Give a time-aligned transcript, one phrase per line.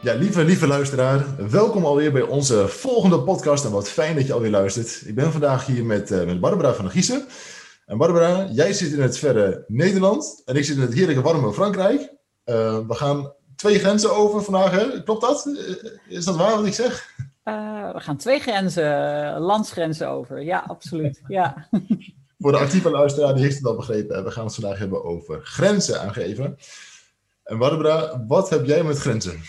[0.00, 3.64] Ja, lieve, lieve luisteraar, welkom alweer bij onze volgende podcast.
[3.64, 5.02] En wat fijn dat je alweer luistert.
[5.06, 7.26] Ik ben vandaag hier met, uh, met Barbara van der Giezen.
[7.86, 11.52] En Barbara, jij zit in het verre Nederland en ik zit in het heerlijke warme
[11.52, 12.00] Frankrijk.
[12.00, 15.02] Uh, we gaan twee grenzen over vandaag, hè?
[15.02, 15.46] klopt dat?
[15.46, 17.14] Eh, is dat waar wat ik zeg?
[17.44, 20.42] Uh, we gaan twee grenzen, landsgrenzen over.
[20.42, 21.22] Ja, absoluut.
[21.28, 21.68] ja.
[22.38, 24.24] Voor de actieve luisteraar, die heeft het al begrepen.
[24.24, 26.56] We gaan het vandaag hebben over grenzen aangeven.
[27.44, 29.40] En Barbara, wat heb jij met grenzen?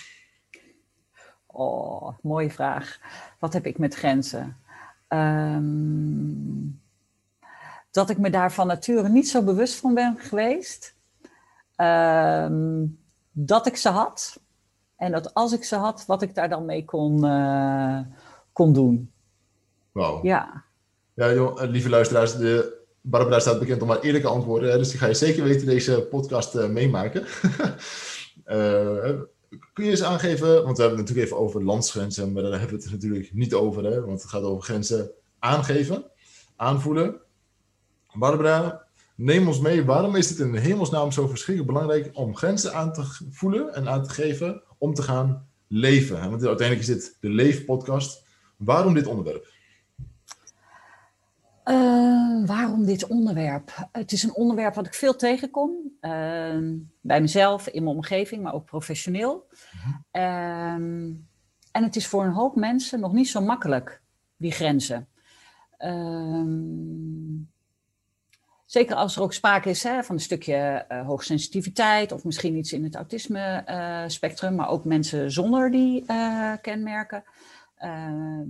[1.59, 2.99] Oh, mooie vraag.
[3.39, 4.57] Wat heb ik met grenzen?
[5.07, 6.81] Um,
[7.91, 10.95] dat ik me daar van nature niet zo bewust van ben geweest.
[11.77, 12.99] Um,
[13.31, 14.39] dat ik ze had.
[14.95, 17.99] En dat als ik ze had, wat ik daar dan mee kon, uh,
[18.53, 19.11] kon doen.
[19.91, 20.19] Wauw.
[20.23, 20.63] Ja.
[21.13, 24.77] Ja, joh, lieve luisteraars, de Barbara staat bekend om haar eerlijke antwoorden.
[24.77, 27.25] Dus die ga je zeker weten deze podcast uh, meemaken.
[28.45, 29.21] uh,
[29.73, 32.77] kun je eens aangeven, want we hebben het natuurlijk even over landsgrenzen, maar daar hebben
[32.77, 36.03] we het natuurlijk niet over, hè, want het gaat over grenzen aangeven,
[36.55, 37.21] aanvoelen.
[38.13, 39.85] Barbara, neem ons mee.
[39.85, 44.03] Waarom is het in hemelsnaam zo verschrikkelijk belangrijk om grenzen aan te voelen en aan
[44.03, 46.29] te geven om te gaan leven?
[46.29, 48.23] Want uiteindelijk is dit de Leefpodcast.
[48.57, 49.53] Waarom dit onderwerp?
[51.69, 53.89] Uh, waarom dit onderwerp?
[53.91, 55.71] Het is een onderwerp wat ik veel tegenkom.
[56.01, 56.57] Uh,
[57.01, 59.47] bij mezelf, in mijn omgeving, maar ook professioneel.
[60.11, 60.73] Uh,
[61.71, 64.01] en het is voor een hoop mensen nog niet zo makkelijk,
[64.37, 65.07] die grenzen.
[65.77, 66.47] Ehm,
[68.65, 72.73] zeker als er ook sprake is hè, van een stukje uh, hoogsensitiviteit of misschien iets
[72.73, 76.05] in het autisme-spectrum, maar ook mensen zonder die
[76.61, 77.23] kenmerken.
[77.75, 78.47] Ehm,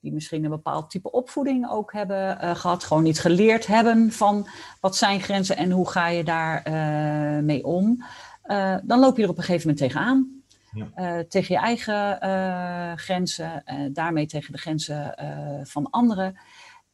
[0.00, 4.48] die misschien een bepaald type opvoeding ook hebben uh, gehad, gewoon niet geleerd hebben van
[4.80, 8.04] wat zijn grenzen en hoe ga je daar uh, mee om,
[8.46, 10.38] uh, dan loop je er op een gegeven moment tegenaan.
[10.72, 11.24] Ja.
[11.28, 15.14] tegen je eigen grenzen, daarmee tegen de grenzen
[15.62, 16.38] van anderen.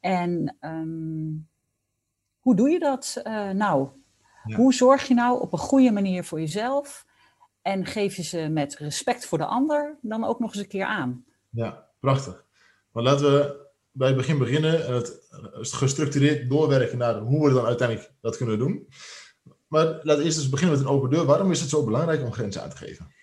[0.00, 1.48] En um,
[2.40, 3.88] hoe doe je dat nou?
[4.44, 4.56] Ja.
[4.56, 7.06] Hoe zorg je nou op een goede manier voor jezelf
[7.62, 10.86] en geef je ze met respect voor de ander dan ook nog eens een keer
[10.86, 11.24] aan?
[11.50, 12.45] Ja, prachtig.
[12.96, 15.22] Maar laten we bij het begin beginnen en het
[15.72, 18.88] gestructureerd doorwerken naar hoe we dan uiteindelijk dat kunnen doen.
[19.66, 21.24] Maar laten we eerst eens beginnen met een open deur.
[21.24, 23.14] Waarom is het zo belangrijk om grenzen aan te geven?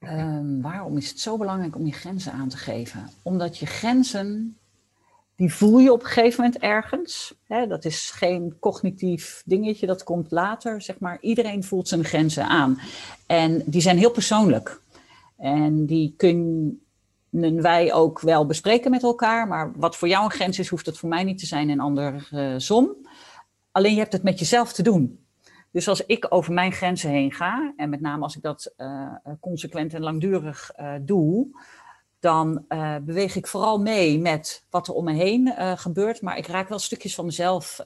[0.00, 3.10] Um, waarom is het zo belangrijk om je grenzen aan te geven?
[3.22, 4.58] Omdat je grenzen,
[5.36, 7.34] die voel je op een gegeven moment ergens.
[7.46, 10.82] Hè, dat is geen cognitief dingetje, dat komt later.
[10.82, 11.18] Zeg maar.
[11.20, 12.80] Iedereen voelt zijn grenzen aan.
[13.26, 14.82] En die zijn heel persoonlijk.
[15.36, 19.48] En die kunnen wij ook wel bespreken met elkaar.
[19.48, 21.80] Maar wat voor jou een grens is, hoeft het voor mij niet te zijn en
[21.80, 22.96] andersom.
[23.72, 25.26] Alleen je hebt het met jezelf te doen.
[25.70, 29.12] Dus als ik over mijn grenzen heen ga, en met name als ik dat uh,
[29.40, 31.48] consequent en langdurig uh, doe,
[32.20, 36.46] dan uh, beweeg ik vooral mee met wat er om me heen gebeurt, maar ik
[36.46, 37.84] raak wel stukjes van mezelf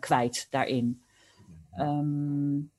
[0.00, 1.02] kwijt daarin.
[1.78, 2.70] Um,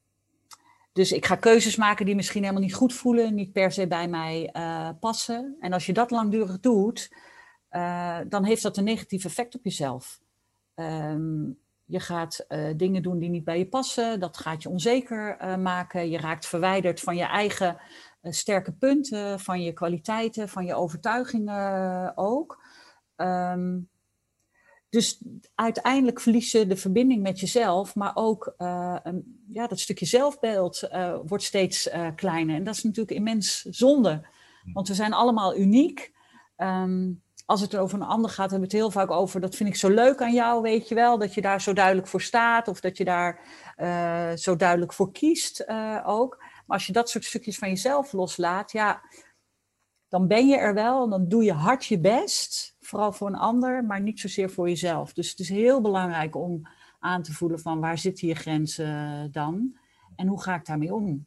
[0.94, 4.07] dus ik ga keuzes maken die misschien helemaal niet goed voelen, niet per se bij
[4.07, 5.56] mij uh, passen.
[5.59, 7.16] En als je dat langdurig doet,
[7.72, 10.19] uh, dan heeft dat een negatief effect op jezelf.
[10.75, 15.59] Um, je gaat uh, dingen doen die niet bij je passen, dat gaat je onzeker
[15.59, 16.09] maken.
[16.09, 17.78] Je raakt verwijderd van je eigen
[18.22, 22.63] sterke punten, van je kwaliteiten, van je overtuigingen ook.
[23.16, 23.90] Um,
[24.91, 25.22] dus
[25.56, 30.84] uiteindelijk verlies je de verbinding met jezelf, maar ook uh, een, ja, dat stukje zelfbeeld
[30.91, 32.56] uh, wordt steeds uh, kleiner.
[32.56, 34.28] En dat is natuurlijk immens zonde,
[34.73, 36.14] want we zijn allemaal uniek.
[36.58, 39.70] Um, als het over een ander gaat, hebben we het heel vaak over, dat vind
[39.70, 42.67] ik zo leuk aan jou, weet je wel, dat je daar zo duidelijk voor staat
[42.67, 43.40] of dat je daar
[44.37, 45.67] zo duidelijk voor kiest
[46.05, 46.37] ook.
[46.40, 49.02] Maar als je dat soort stukjes van jezelf loslaat, ja,
[50.08, 53.35] dan ben je er wel en dan doe je hard je best vooral voor een
[53.35, 55.14] ander, maar niet zozeer voor jezelf.
[55.14, 56.67] Dus het is heel belangrijk om
[56.99, 59.78] aan te voelen van waar zitten je grenzen dan
[60.16, 61.26] en hoe ga ik daarmee om?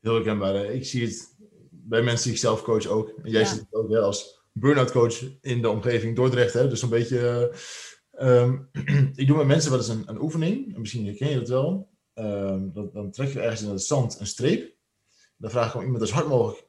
[0.00, 0.64] Heel herkenbaar.
[0.64, 1.36] Ik zie het
[1.70, 3.08] bij mensen die ik zelf coach ook.
[3.08, 3.46] En jij ja.
[3.46, 6.52] zit ook hè, als burn-out coach in de omgeving Dordrecht.
[6.52, 6.68] Hè?
[6.68, 7.54] Dus een beetje...
[8.20, 8.68] Um,
[9.14, 10.76] ik doe met mensen wel eens een, een oefening.
[10.78, 11.90] Misschien herken je dat wel.
[12.14, 14.74] Um, dan, dan trek je ergens in het zand een streep.
[15.36, 16.68] Dan vraag ik om iemand zo hard mogelijk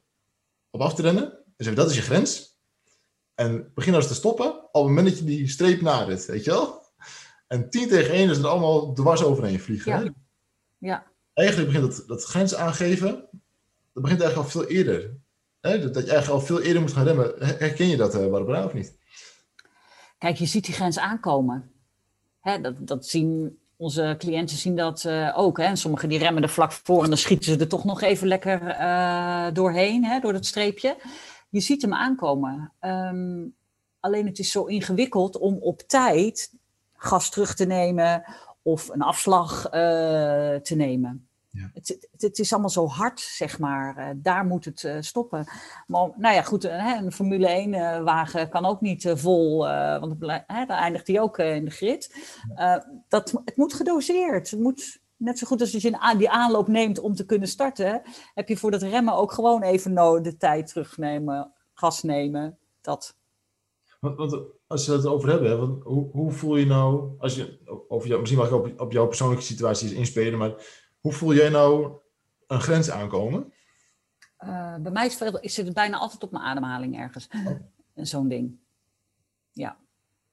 [0.70, 1.30] op af te rennen.
[1.56, 2.51] Dus even, dat is je grens.
[3.34, 6.50] En begin eens te stoppen op het moment dat je die streep nadert, weet je
[6.50, 6.80] wel?
[7.46, 10.04] En 10 tegen 1 is er allemaal dwars overheen vliegen.
[10.04, 10.12] Ja.
[10.78, 11.06] Ja.
[11.34, 13.10] Eigenlijk begint dat, dat grens aangeven,
[13.92, 15.10] dat begint eigenlijk al veel eerder.
[15.60, 15.80] Hè?
[15.80, 17.32] Dat, dat je eigenlijk al veel eerder moet gaan remmen.
[17.38, 18.96] Her- Herken je dat, eh Barbara, of niet?
[20.18, 21.70] Kijk, je ziet die grens aankomen.
[22.40, 25.56] Hè, dat, dat zien onze cliënten zien dat eh, ook.
[25.58, 25.64] Hè.
[25.64, 28.26] En sommigen die remmen er vlak voor en dan schieten ze er toch nog even
[28.28, 30.96] lekker eh, doorheen, hè, door dat streepje.
[31.52, 32.72] Je ziet hem aankomen.
[32.78, 33.46] Ehm,
[34.00, 36.52] alleen het is zo ingewikkeld om op tijd
[36.96, 38.24] gas terug te nemen
[38.62, 39.70] of een afslag eh,
[40.54, 41.26] te nemen.
[41.50, 41.70] Ja.
[41.74, 43.96] Het, het, is allemaal zo hard, zeg maar.
[43.96, 45.46] Eh, daar moet het eh, stoppen.
[45.86, 49.58] Maar nou ja, goed, hè, een Formule 1-wagen kan ook niet vol,
[49.98, 52.16] want het blij- hè, dan eindigt hij ook in de grid.
[53.08, 54.50] Dat, het moet gedoseerd.
[54.50, 58.02] Het moet, net zo goed als als je die aanloop neemt om te kunnen starten,
[58.34, 59.92] heb je voor dat remmen ook gewoon even
[60.22, 62.58] de tijd terugnemen, gas nemen.
[62.80, 63.16] Dat.
[64.00, 67.34] Want, want als we het erover hebben, hè, want hoe, hoe voel je nou, als
[67.34, 67.58] je,
[67.88, 70.54] over jou, misschien mag ik op, op jouw persoonlijke situatie eens inspelen, maar
[71.00, 71.92] hoe voel jij nou
[72.46, 73.52] een grens aankomen?
[74.36, 77.28] Eh, bij mij is het zit het bijna altijd op mijn ademhaling ergens.
[77.94, 78.58] En Zo'n ding.
[79.50, 79.76] Ja.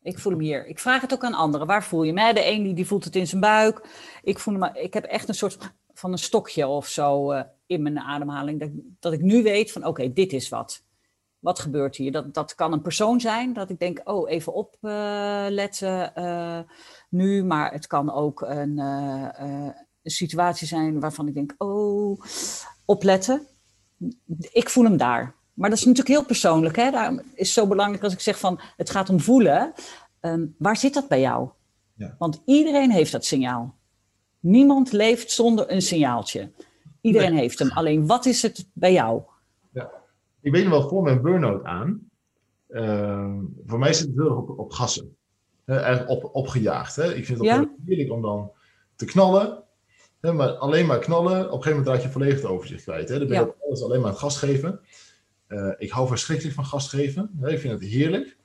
[0.01, 0.65] Ik voel hem hier.
[0.65, 1.67] Ik vraag het ook aan anderen.
[1.67, 2.33] Waar voel je hè?
[2.33, 3.87] De een die, voelt het in zijn buik.
[4.23, 7.81] Ik, voel hem, ik heb echt een soort van een stokje of zo eh, in
[7.81, 8.59] mijn ademhaling.
[8.59, 8.69] Dat,
[8.99, 10.83] dat ik nu weet van oké, dit is wat.
[11.39, 12.11] Wat gebeurt hier?
[12.11, 13.53] Dat, dat kan een persoon zijn.
[13.53, 16.59] Dat ik denk, oh, even opletten eh,
[17.09, 17.43] nu.
[17.43, 19.67] Maar het kan ook een, eh,
[20.03, 22.21] een situatie zijn waarvan ik denk, oh,
[22.85, 23.47] opletten.
[24.51, 25.38] Ik voel hem daar.
[25.59, 26.75] Maar dat is natuurlijk heel persoonlijk.
[26.75, 26.91] Hè?
[26.91, 29.73] Daarom is het zo belangrijk als ik zeg van het gaat om voelen.
[30.19, 31.49] Ehm, waar zit dat bij jou?
[31.95, 32.15] Ja.
[32.17, 33.75] Want iedereen heeft dat signaal.
[34.39, 36.51] Niemand leeft zonder een signaaltje.
[37.01, 37.71] Iedereen heeft hem.
[37.71, 39.21] Alleen wat is het bij jou?
[40.41, 42.09] Ik weet nog wel voor mijn burn-out aan.
[42.69, 45.15] ehm, voor mij zit het heel erg op, op gassen.
[45.65, 46.95] Eigenlijk op, opgejaagd.
[46.95, 47.13] Hè.
[47.15, 47.69] Ik vind het Ja?
[47.85, 48.51] heerlijk om dan
[48.95, 49.63] te knallen.
[50.21, 53.09] Hè, maar alleen maar knallen, op een gegeven moment raak je volledig het overzicht kwijt.
[53.09, 53.17] Hè.
[53.19, 53.49] Dan ben je Ja.
[53.49, 54.79] op alles alleen maar aan het gas geven.
[55.49, 57.31] Eh, ik hou verschrikkelijk van gas geven.
[57.39, 57.51] Hè.
[57.51, 58.37] Ik vind het heerlijk.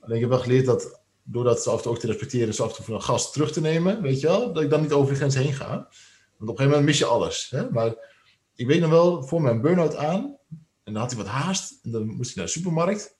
[0.00, 2.62] Alleen ik heb wel geleerd dat, doordat ze af en toe ook te respecteren, ze
[2.62, 4.80] af en toe van een gas terug te nemen, weet je wel, dat ik dan
[4.80, 5.68] niet over de grens heen ga.
[5.68, 5.88] Want
[6.36, 7.50] op een gegeven moment mis je alles.
[7.50, 7.70] Hè.
[7.70, 7.94] Maar
[8.54, 10.38] ik weet nog wel, voor mijn burn-out aan,
[10.90, 11.78] en dan had hij wat haast.
[11.82, 13.16] En dan moest hij naar de supermarkt.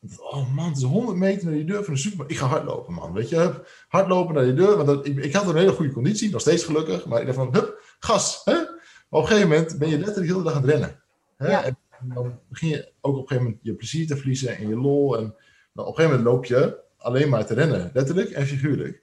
[0.00, 2.32] En dacht, oh man, het is 100 meter naar die deur van de supermarkt.
[2.32, 3.12] Ik ga hardlopen, man.
[3.12, 4.76] Weet je, hup, hardlopen naar die deur.
[4.76, 7.06] Want dat, ik, ik had een hele goede conditie, nog steeds gelukkig.
[7.06, 8.40] Maar ik dacht van, hup, gas.
[8.44, 8.52] Hè?
[8.52, 11.02] Maar op een gegeven moment ben je letterlijk de hele dag aan het rennen.
[11.36, 11.50] Hè?
[11.50, 11.64] Ja.
[11.64, 14.76] En dan begin je ook op een gegeven moment je plezier te verliezen en je
[14.76, 15.16] lol.
[15.16, 15.24] En
[15.74, 17.90] op een gegeven moment loop je alleen maar te rennen.
[17.94, 19.02] Letterlijk en figuurlijk.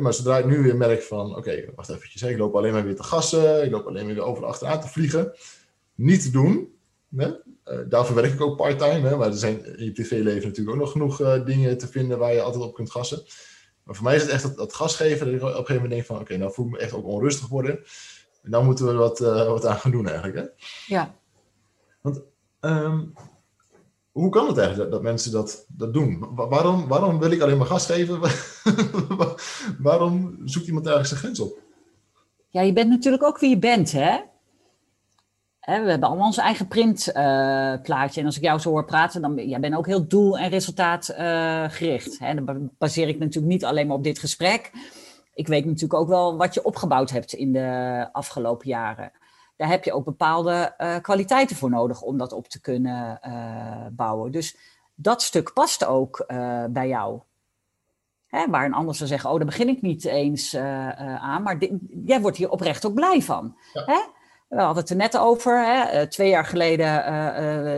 [0.00, 2.22] Maar zodra ik nu weer merk van, oké, wacht eventjes.
[2.22, 3.64] Ik loop alleen maar weer te gassen.
[3.64, 5.32] Ik loop alleen maar weer over achteraan te vliegen.
[5.94, 6.72] Niet te doen.
[7.16, 7.32] Hè?
[7.64, 9.16] Eh, daarvoor werk ik ook part-time.
[9.16, 12.32] Maar er zijn in je privéleven natuurlijk ook nog genoeg eh, dingen te vinden waar
[12.32, 13.22] je altijd op kunt gassen.
[13.82, 15.26] Maar voor mij is het echt dat, dat gas geven.
[15.26, 17.06] Dat ik op een gegeven moment denk van, oké, nou voel ik me echt ook
[17.06, 17.84] onrustig worden.
[18.42, 20.36] En dan moeten we wat, eh, wat aan gaan doen eigenlijk.
[20.36, 20.44] Hè?
[20.86, 21.14] Ja.
[22.60, 23.04] Ehm,
[24.12, 26.34] hoe kan het eigenlijk dat, mensen dat, dat doen?
[26.34, 28.20] Wa- waarom, waarom wil ik alleen maar gas geven?
[29.88, 31.58] waarom zoekt iemand eigenlijk zijn grens op?
[32.48, 34.18] Ja, je bent natuurlijk ook wie je bent, hè?
[35.60, 38.20] We hebben allemaal ons eigen printplaatje.
[38.20, 42.18] en als ik jou zo hoor praten, dan jij bent ook heel doel- en resultaatgericht.
[42.18, 42.34] hè?
[42.34, 44.70] Dan ba- baseer ik natuurlijk niet alleen maar op dit gesprek.
[45.34, 49.12] Ik weet natuurlijk ook wel wat je opgebouwd hebt in de afgelopen jaren.
[49.56, 53.86] Daar heb je ook bepaalde eh, kwaliteiten voor nodig om dat op te kunnen eh,
[53.92, 54.32] bouwen.
[54.32, 54.56] Dus
[54.94, 57.20] dat stuk past ook eh, bij jou.
[58.26, 61.42] Hè, waar een ander zou zeggen, oh, daar begin ik niet eens aan.
[61.42, 61.58] Maar
[62.04, 63.56] jij wordt hier oprecht ook blij van.
[63.72, 63.84] Ja.
[63.84, 64.00] Hè?
[64.54, 65.64] We hadden het er net over.
[65.64, 65.82] Hè?
[65.82, 67.04] eh, twee jaar geleden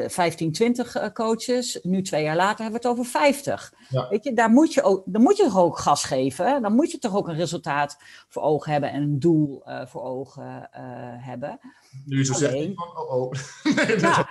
[0.02, 1.78] eh, 15, 20 eh, coaches.
[1.82, 3.74] Nu twee jaar later hebben we het over 50.
[3.88, 4.08] Ja.
[4.08, 6.46] Weet je, daar moet je, ook, dan moet je toch ook gas geven.
[6.46, 6.60] hè?
[6.60, 7.96] Dan moet je toch ook een resultaat
[8.28, 10.82] voor ogen hebben en een doel eh, voor ogen eh,
[11.26, 11.60] hebben.
[12.04, 13.32] Nu zo zegt, van, oh oh.
[13.86, 14.28] nee, Ja.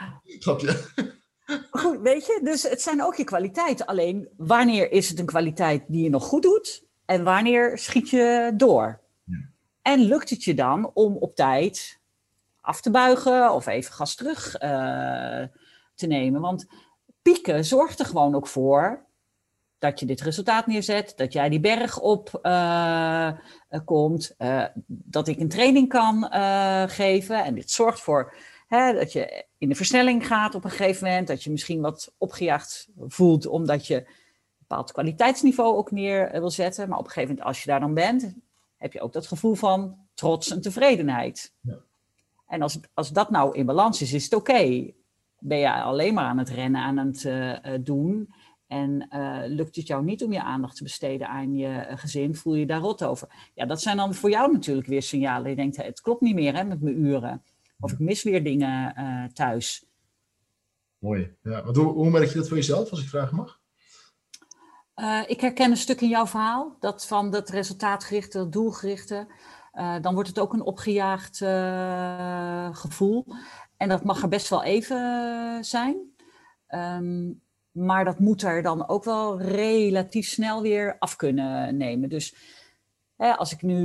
[1.72, 3.86] Goed, weet je, dus het zijn ook je kwaliteiten.
[3.86, 8.52] Alleen wanneer is het een kwaliteit die je nog goed doet en wanneer schiet je
[8.56, 9.00] door?
[9.24, 9.50] Ja.
[9.82, 12.00] En lukt het je dan om op tijd
[12.66, 15.44] af te buigen of even gas terug eh,
[15.96, 16.42] te nemen?
[16.42, 16.66] Want
[17.22, 19.06] pieken zorgt er gewoon ook voor
[19.78, 23.32] dat je dit resultaat neerzet, dat jij die berg op eh,
[23.86, 26.24] komt, eh, dat ik een training kan
[26.90, 27.44] geven.
[27.44, 28.36] En dit zorgt voor
[28.68, 32.14] hè, dat je in de versnelling gaat op een gegeven moment, dat je misschien wat
[32.18, 34.06] opgejaagd voelt omdat je een
[34.58, 36.90] bepaald kwaliteitsniveau ook neer wil zetten.
[36.90, 38.34] Maar op een gegeven moment, als je daar dan bent,
[38.78, 41.54] heb je ook dat gevoel van trots en tevredenheid.
[41.62, 41.78] Ja.
[42.56, 44.92] En als, als dat nou in balans is, is het oké.
[45.40, 48.34] ben je alleen maar aan het rennen, aan het eh, eh, doen.
[48.68, 52.56] En eh, lukt het jou niet om je aandacht te besteden aan je gezin, voel
[52.56, 53.52] je daar rot over.
[53.54, 55.50] Ja, dat zijn dan voor jou natuurlijk weer signalen.
[55.50, 57.44] Je denkt, het klopt niet meer hè, met mijn uren.
[57.80, 58.94] Of ik mis weer dingen
[59.34, 59.86] thuis.
[60.98, 61.36] Mooi.
[61.44, 63.60] Ja, want hoe, hoe merk je dat voor jezelf, als ik vragen mag?
[64.96, 69.28] Uh, ik herken een stuk in jouw verhaal, dat van dat resultaatgerichte, dat doelgerichte.
[69.76, 73.26] Uh, dan wordt het ook een opgejaagd uh, gevoel.
[73.78, 75.98] En dat mag er best wel even zijn.
[76.70, 77.42] Um,
[77.72, 82.10] maar dat moet er dan ook wel relatief snel weer af kunnen nemen.
[82.10, 82.36] Dus
[83.18, 83.82] hè, als ik nu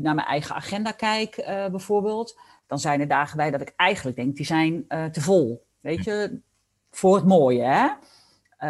[0.00, 4.36] naar mijn eigen agenda kijk, bijvoorbeeld, dan zijn er dagen bij dat ik eigenlijk denk,
[4.36, 5.66] die zijn te vol.
[5.80, 6.40] Weet je,
[6.90, 7.88] voor het mooie, hè?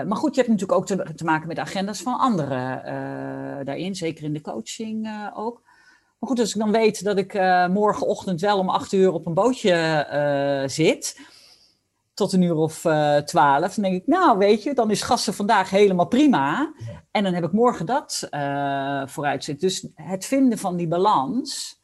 [0.04, 0.86] Maar goed, je hebt natuurlijk ook
[1.16, 2.84] te, maken met agendas van anderen
[3.64, 5.62] daarin, zeker in de coaching ook.
[6.24, 7.34] Maar goed, als ik dan weet dat ik
[7.70, 11.20] morgenochtend wel om acht uur op een bootje zit,
[12.14, 12.80] tot een uur of
[13.24, 16.74] twaalf, dan denk ik, nou weet je, dan is gasten vandaag helemaal prima.
[17.10, 18.28] En dan heb ik morgen dat
[19.10, 19.68] vooruit zitten.
[19.68, 21.80] Dus het vinden van die balans,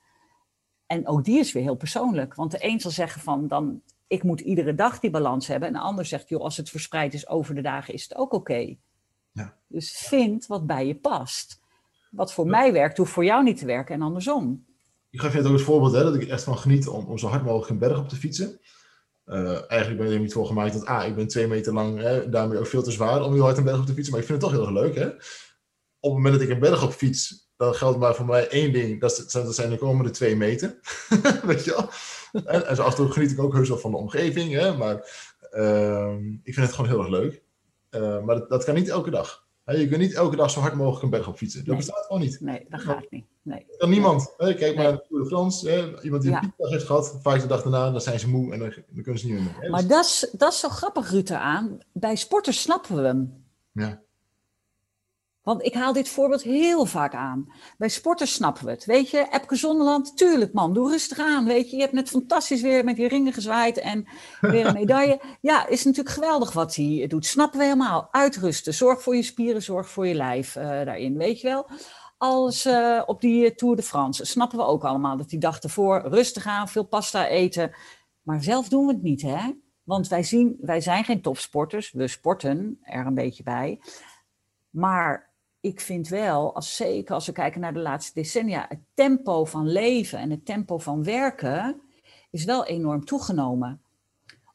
[0.87, 2.35] en ook die is weer heel persoonlijk.
[2.35, 5.69] Want de een zal zeggen van, dan ik moet iedere dag die balans hebben.
[5.69, 8.33] En de ander zegt, joh, als het verspreid is over de dagen, is het ook
[8.33, 8.53] oké.
[8.53, 8.79] Okay.
[9.33, 9.55] Ja.
[9.67, 11.60] Dus vind wat bij je past.
[12.11, 12.51] Wat voor ja.
[12.51, 14.67] mij werkt, hoeft voor jou niet te werken en andersom.
[15.11, 17.29] Ik geef je ook het voorbeeld hè, dat ik echt van geniet om, om zo
[17.29, 18.61] hard mogelijk een berg op te fietsen.
[19.27, 21.99] Uh, eigenlijk ben ik er niet voor gemaakt dat, ah, ik ben twee meter lang,
[21.99, 24.13] hè, daarmee ook veel te zwaar om heel hard een berg op te fietsen.
[24.13, 24.95] Maar ik vind het toch heel erg leuk.
[24.95, 25.07] Hè?
[26.01, 28.73] Op het moment dat ik een berg op fiets, dan geldt maar voor mij één
[28.73, 29.01] ding.
[29.01, 30.79] Dat zijn, dat zijn de komende twee meter.
[31.43, 31.91] Weet je wel?
[32.45, 34.53] en, en zo af en toe geniet ik ook heus wel van de omgeving.
[34.53, 34.77] Hè?
[34.77, 34.95] Maar
[35.53, 37.43] uh, ik vind het gewoon heel erg leuk.
[37.91, 39.47] Uh, maar dat, dat, kan niet elke dag.
[39.79, 41.59] Je kunt niet elke dag zo hard mogelijk een berg op fietsen.
[41.59, 41.77] Dat nee.
[41.77, 42.41] bestaat gewoon niet.
[42.41, 43.25] Nee, dat gaat niet.
[43.43, 43.65] Nee.
[43.69, 44.35] Dat kan niemand.
[44.37, 44.55] Hè?
[44.55, 45.99] Kijk maar naar de Tour de France.
[46.03, 48.59] Iemand die een piekdag heeft gehad, vaak de dag daarna, dan zijn ze moe en
[48.59, 49.57] dan, dan kunnen ze niet meer.
[49.61, 49.69] Hè?
[49.69, 51.79] Maar dat is, dat is zo grappig, Ruud, aan.
[51.93, 53.45] Bij sporters snappen we hem.
[53.73, 54.03] Ja.
[55.51, 57.53] Want ik haal dit voorbeeld heel vaak aan.
[57.79, 58.85] Bij sporters snappen we het.
[58.85, 61.45] Weet je, Epke Zonderland, tuurlijk man, doe rustig aan.
[61.45, 64.07] Weet je, je hebt net fantastisch weer met die ringen gezwaaid en
[64.41, 65.21] weer een medaille.
[65.41, 67.27] Ja, is natuurlijk geweldig wat hij doet.
[67.27, 68.09] Snappen we helemaal.
[68.11, 71.69] Uitrusten, zorg voor je spieren, zorg voor je lijf uh, daarin, weet je wel.
[72.19, 76.09] Als uh, op die Tour de France, snappen we ook allemaal dat die dag ervoor
[76.09, 77.75] rustig aan, veel pasta eten.
[78.23, 79.53] Maar zelf doen we het niet, hè?
[79.83, 83.81] Want wij, zien, wij zijn geen topsporters, we sporten er een beetje bij.
[84.71, 85.30] Maar
[85.61, 89.69] ik vind wel, als, zeker als we kijken naar de laatste decennia, het tempo van
[89.69, 91.81] leven en het tempo van werken
[92.31, 93.83] is wel enorm toegenomen.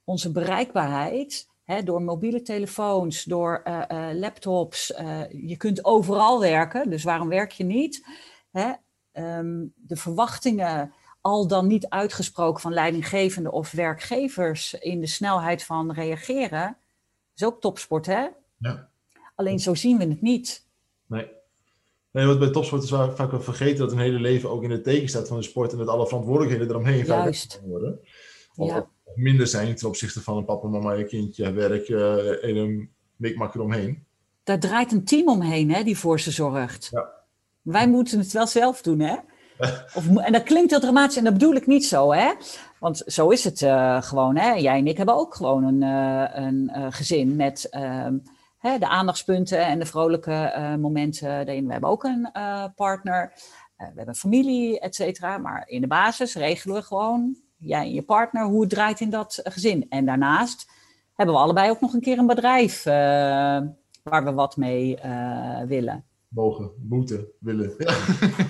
[0.04, 6.90] Onze bereikbaarheid, hè, door mobiele telefoons, door uh, uh, laptops, uh, je kunt overal werken,
[6.90, 8.08] dus waarom werk je niet?
[8.52, 8.72] Hè?
[9.14, 15.92] Um, de verwachtingen, al dan niet uitgesproken van leidinggevenden of werkgevers in de snelheid van
[15.92, 16.78] reageren,
[17.36, 18.28] is ook topsport, hè?
[18.58, 18.90] Ja.
[19.36, 20.65] Alleen zo zien we het niet.
[21.08, 21.28] Nee.
[22.12, 24.72] Nee, wat bij topsport is waar vaak wel vergeten dat een hele leven ook in
[24.72, 27.62] het teken staat van de sport en dat alle verantwoordelijkheden eromheen Juist.
[27.66, 28.00] worden.
[28.56, 28.88] Of Ja.
[29.16, 33.56] minder zijn ten opzichte van een papa, mama, je kindje, werk eh, en een mikmak
[33.56, 34.04] eromheen.
[34.44, 36.90] Daar draait een team omheen hè, die voor ze zorgt.
[36.92, 37.10] Ja.
[37.62, 39.16] Wij moeten het wel zelf doen, hè?
[39.98, 42.32] Of, en dat klinkt heel dramatisch en dat bedoel ik niet zo, hè?
[42.80, 44.52] Want zo is het eh, gewoon, hè?
[44.54, 48.18] Jij en ik hebben ook gewoon een, eh, een gezin met ehm,
[48.66, 51.66] hè, de aandachtspunten en de vrolijke eh, momenten daarin.
[51.66, 53.34] We hebben ook een eh, partner,
[53.76, 55.38] eh, we hebben familie, et cetera.
[55.38, 59.10] Maar in de basis regelen we gewoon, jij en je partner, hoe het draait in
[59.10, 59.86] dat gezin.
[59.90, 60.70] En daarnaast
[61.14, 62.84] hebben we allebei ook nog een keer een bedrijf
[64.04, 65.00] waar we wat mee
[65.68, 66.06] willen.
[66.28, 67.74] Mogen, moeten, willen.
[67.88, 67.94] Ja,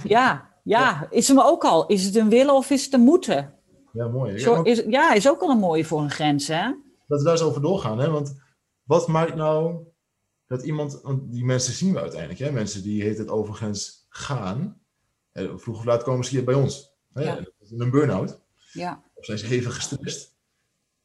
[0.03, 1.85] Ja, ja, is hem ook al.
[1.85, 3.53] Is het een willen of is het een moeten?
[3.91, 4.33] ja mooi.
[4.33, 6.63] Ja, Zo, is, ja, is ook al een mooie voor een grens, hè?
[7.07, 7.99] dat we daar eens over doorgaan.
[7.99, 8.09] Hè?
[8.09, 8.41] Want
[8.83, 9.85] wat maakt nou
[10.47, 12.51] dat iemand, want die mensen zien we uiteindelijk, hè?
[12.51, 14.81] mensen die heet het overgrens gaan,
[15.31, 16.93] hè, vroeg of laat komen ze hier bij ons.
[17.13, 17.23] Hè?
[17.23, 17.45] Ja.
[17.77, 18.39] Een burn-out,
[18.71, 20.35] Ja, of zijn ze hevig gestrest.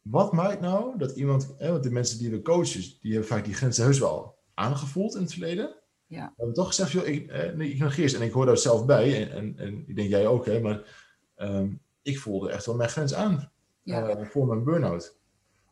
[0.02, 3.44] Wat maakt nou dat iemand, hè, want de mensen die we coachen, die hebben vaak
[3.44, 5.75] die grenzen heus wel aangevoeld in het verleden.
[6.06, 8.12] ja, We hebben toch gezegd, joh, ik, eh, nee, ik.
[8.12, 11.09] En ik hoor daar zelf bij, en, en, en ik denk jij ook, hè, maar
[11.35, 15.16] ehm, ik voelde echt wel mijn grens aan ja, eh, voor mijn burn-out.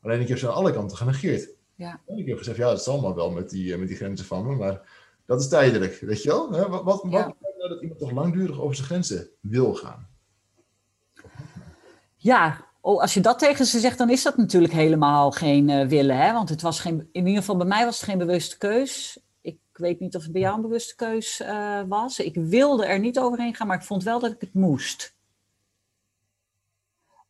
[0.02, 1.56] Alleen ik heb ze aan alle kanten genegeerd.
[1.78, 2.00] Ja.
[2.06, 4.47] Ik heb gezegd, ja, het zal maar wel met die, eh, met die grenzen van
[4.47, 4.80] me, maar
[5.26, 6.52] dat is tijdelijk, weet je wel?
[6.52, 6.68] Hè?
[6.68, 7.35] Wat, wat, Ja.
[7.58, 10.08] nou dat iemand toch langdurig over zijn grenzen wil gaan?
[12.16, 15.87] Ja, oh, als je dat tegen ze zegt, dan is dat natuurlijk helemaal geen eh,
[15.87, 16.16] willen.
[16.16, 16.32] Hè?
[16.32, 19.20] Want het was geen, in ieder geval bij mij was het geen bewuste keus.
[19.40, 22.18] Ik weet niet of het bij jou een bewuste keus eh, was.
[22.18, 25.16] Ik wilde er niet overheen gaan, maar ik vond wel dat ik het moest.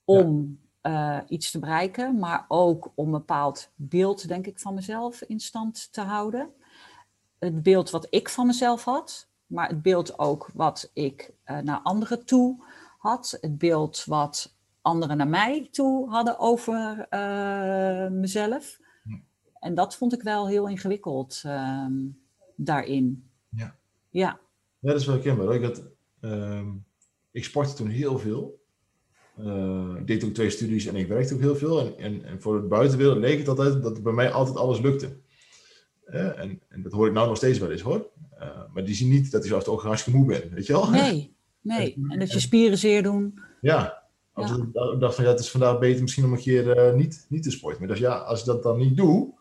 [0.04, 5.22] Om eh, iets te bereiken, maar ook om een bepaald beeld, denk ik, van mezelf
[5.22, 6.50] in stand te houden.
[7.38, 11.80] Het beeld wat ik van mezelf had, maar het beeld ook wat ik uh, naar
[11.80, 12.64] anderen toe
[12.98, 13.38] had.
[13.40, 18.78] Het beeld wat anderen naar mij toe hadden over uh, mezelf.
[19.58, 22.06] En dat vond ik wel heel ingewikkeld ehm,
[22.56, 23.30] daarin.
[23.48, 23.76] Ja.
[24.10, 24.40] ja.
[24.78, 25.54] Ja, dat is wel herkenbaar.
[25.54, 25.82] Ik, had,
[26.20, 26.68] uh,
[27.30, 28.66] ik sportte toen heel veel.
[29.40, 31.80] Uh, ik deed ook twee studies en ik werkte ook heel veel.
[31.80, 35.16] En, en, en voor het buitenwereld leek het altijd dat bij mij altijd alles lukte.
[36.06, 38.06] Uh, en, en, dat hoor ik nou nog steeds wel eens hoor.
[38.40, 40.90] Uh, maar die zien niet dat ik zelfs ook hartstikke moe ben, weet je wel?
[40.90, 41.94] Nee, nee.
[42.08, 43.40] En dat je spieren zeer doen.
[43.60, 44.02] Ja,
[44.32, 44.56] als ja.
[44.56, 47.50] ik dacht van ja, het is vandaag beter misschien om een keer niet, niet te
[47.50, 47.78] sporten.
[47.80, 49.34] Maar dus ja, als ik dat dan niet doe,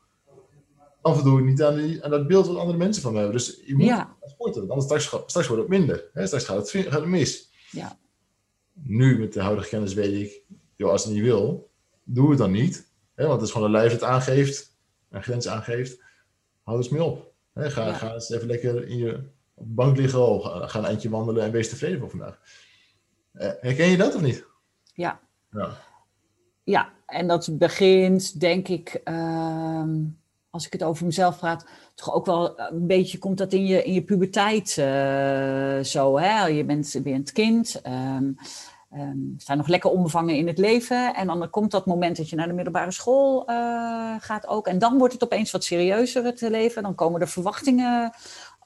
[1.02, 3.38] dan voldoe ik niet aan, die, aan dat beeld wat andere mensen van me hebben.
[3.38, 4.16] Dus je moet ja.
[4.26, 6.10] sporten, want anders straks, straks wordt het minder.
[6.14, 6.26] Hè?
[6.26, 7.50] Straks gaat het, gaat het mis.
[7.72, 7.98] Ja.
[8.84, 10.42] Nu met de huidige kennis weet ik,
[10.76, 11.70] joh, als het niet wil,
[12.04, 12.92] doe het dan niet.
[13.16, 13.24] Hè?
[13.24, 14.76] Want het is gewoon een lijf het aangeeft,
[15.10, 16.02] een grens aangeeft.
[16.64, 17.34] Houd eens mee op.
[17.54, 17.72] Hè?
[17.72, 17.94] Ga, Ja.
[17.94, 19.24] ga eens even lekker in je,
[19.56, 22.40] bank liggen, ga, ga een eindje wandelen en wees tevreden voor vandaag.
[23.32, 24.46] Eh, herken je dat of niet?
[24.94, 25.20] Ja.
[25.52, 25.78] Ja.
[26.64, 30.04] Ja, en dat begint, denk ik, ehm,
[30.58, 33.84] als ik het over mezelf praat, toch ook wel een beetje komt dat in je,
[33.84, 36.18] in je puberteit eh, zo.
[36.18, 36.46] Hè?
[36.46, 38.32] Je bent, je bent kind, ehm
[38.90, 41.16] ehm, sta nog lekker onbevangen in het leven.
[41.16, 44.68] En dan komt dat moment dat je naar de middelbare school eh, gaat ook.
[44.68, 46.84] En dan wordt het opeens wat serieuzer het leven.
[46.84, 48.12] Dan komen er verwachtingen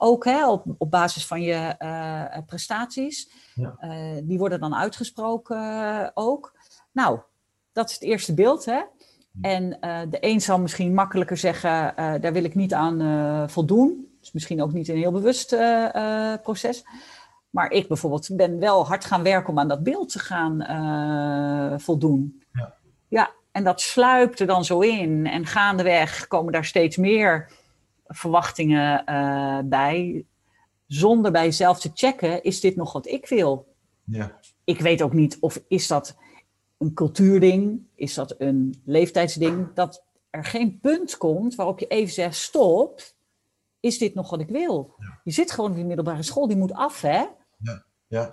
[0.02, 3.32] ook hè, op, op basis van je eh, prestaties.
[3.56, 3.76] Ja.
[3.80, 6.58] Eh, die worden dan uitgesproken eh, ook.
[6.92, 7.20] Nou,
[7.72, 8.66] dat is het eerste beeld.
[8.66, 8.82] Hè?
[9.42, 13.48] En eh, de een zal misschien makkelijker zeggen, eh, daar wil ik niet aan eh,
[13.48, 14.08] voldoen.
[14.20, 15.56] Dus misschien ook niet een heel bewust
[16.42, 16.84] proces.
[17.50, 20.60] Maar ik bijvoorbeeld ben wel hard gaan werken om aan dat beeld te gaan
[21.80, 22.44] voldoen.
[22.54, 22.74] Ja.
[23.08, 25.28] ja, en dat sluipt er dan zo in.
[25.28, 27.52] En gaandeweg komen daar steeds meer
[28.06, 29.06] verwachtingen
[29.70, 30.26] bij.
[30.88, 33.76] Zonder bij jezelf te checken, is dit nog wat ik wil?
[34.04, 34.40] Ja.
[34.64, 36.18] ik weet ook niet of is dat
[36.82, 42.36] een cultuurding, is dat een leeftijdsding, dat er geen punt komt waarop je even zegt,
[42.36, 43.02] stop,
[43.80, 44.96] is dit nog wat ik wil?
[45.24, 47.26] Je zit gewoon in die middelbare school, die moet af, hè?
[47.58, 47.84] Ja.
[48.08, 48.30] Ja.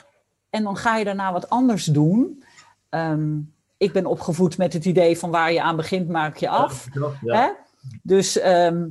[0.51, 2.45] En dan ga je daarna wat anders doen.
[2.89, 3.39] Ehm,
[3.77, 6.89] ik ben opgevoed met het idee van waar je aan begint, maak je af.
[7.23, 7.41] Ja.
[7.41, 7.51] Hè?
[8.03, 8.87] Dus ehm,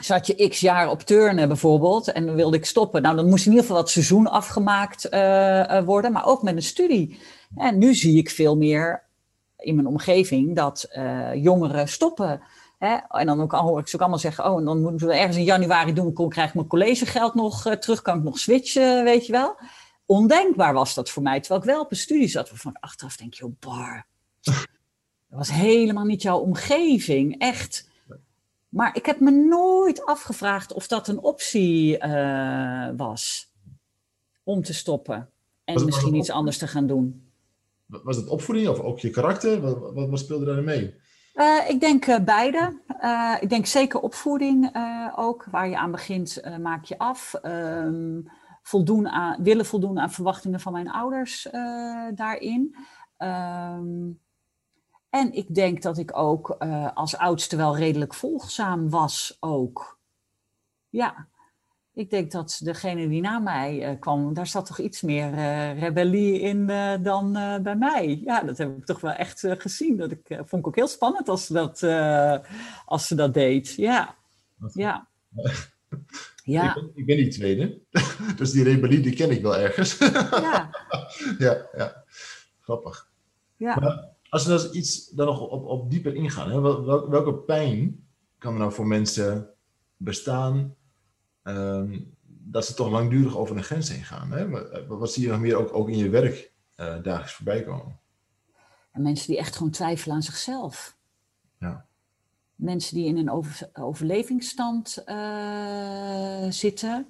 [0.00, 3.02] zat je x jaar op turnen bijvoorbeeld en dan wilde ik stoppen.
[3.02, 6.56] Nou, dan moest in ieder geval dat seizoen afgemaakt eh, eh, worden, maar ook met
[6.56, 7.18] een studie.
[7.56, 9.02] En nu zie ik veel meer
[9.56, 12.40] in mijn omgeving dat eh, jongeren stoppen.
[12.78, 12.96] Hè?
[13.08, 15.36] En dan ook, hoor ik ze ook allemaal zeggen, oh, en dan moeten we ergens
[15.36, 19.04] in januari doen, dan krijg ik mijn collegegeld nog eh, terug, kan ik nog switchen,
[19.04, 19.56] weet je wel.
[20.06, 23.16] Ondenkbaar was dat voor mij, terwijl ik wel op een studie zat, waarvan ik achteraf
[23.16, 24.06] denk, joh, bar.
[25.28, 27.88] Dat was helemaal niet jouw omgeving, echt.
[28.68, 33.52] Maar ik heb me nooit afgevraagd of dat een optie eh, was
[34.42, 35.30] om te stoppen.
[35.64, 37.31] En misschien iets anders te gaan doen.
[38.02, 39.60] Was het opvoeding of ook je karakter?
[39.60, 40.94] Wat, wat, speelde daarin mee?
[41.34, 42.80] Eh, ik denk eh, beide.
[42.98, 44.76] Eh, ik denk zeker opvoeding
[45.16, 45.44] ook.
[45.50, 47.34] Waar je aan begint, maak je af.
[47.34, 48.20] Ehm,
[48.62, 51.48] voldoen aan, willen voldoen aan verwachtingen van mijn ouders
[52.14, 52.76] daarin.
[53.16, 54.10] Ehm,
[55.10, 56.50] en ik denk dat ik ook
[56.94, 60.00] als oudste wel redelijk volgzaam was ook.
[60.88, 61.28] Ja,
[61.94, 65.80] ik denk dat degene die na mij eh, kwam, daar zat toch iets meer eh,
[65.80, 68.20] rebellie in eh, dan bij mij.
[68.24, 69.96] Ja, dat heb ik toch wel echt gezien.
[69.96, 71.82] Dat ik, vond ik ook heel spannend als ze dat,
[72.84, 73.74] als ze dat deed.
[73.74, 74.16] Ja,
[74.72, 75.08] ja.
[76.44, 77.80] Ik, Ja, ben, ik ben die tweede.
[78.36, 79.98] dus die rebellie die ken ik wel ergens.
[80.48, 80.70] ja,
[81.38, 82.04] ja, ja.
[82.60, 83.08] Grappig.
[83.56, 83.76] ja.
[83.80, 86.50] Maar als we eens iets daar nog op, op dieper ingaan.
[86.50, 86.60] Hè?
[86.60, 88.06] Wel- welke pijn
[88.38, 89.50] kan er nou voor mensen
[89.96, 90.74] bestaan
[91.42, 94.32] ehm, dat ze toch langdurig over een grens heen gaan?
[94.32, 94.48] Hè?
[94.48, 98.00] Wat, wat zie je nog meer ook, ook in je werk eh, dagelijks voorbij komen?
[98.92, 100.96] En mensen die echt gewoon twijfelen aan zichzelf.
[101.58, 101.86] Ja.
[102.54, 107.06] Mensen die in een over, overlevingsstand eh, zitten.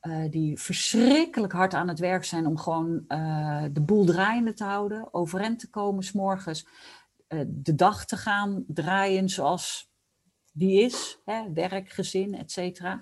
[0.00, 4.64] eh, die verschrikkelijk hard aan het werk zijn om gewoon eh, de boel draaiende te
[4.64, 5.14] houden.
[5.14, 6.66] Overeind te komen, s'morgens
[7.26, 9.92] eh, de dag te gaan draaien zoals
[10.52, 11.18] die is.
[11.24, 13.00] Hè, werk, gezin, et cetera.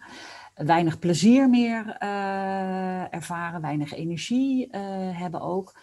[0.55, 4.81] Weinig plezier meer eh, ervaren, weinig energie eh,
[5.19, 5.79] hebben ook.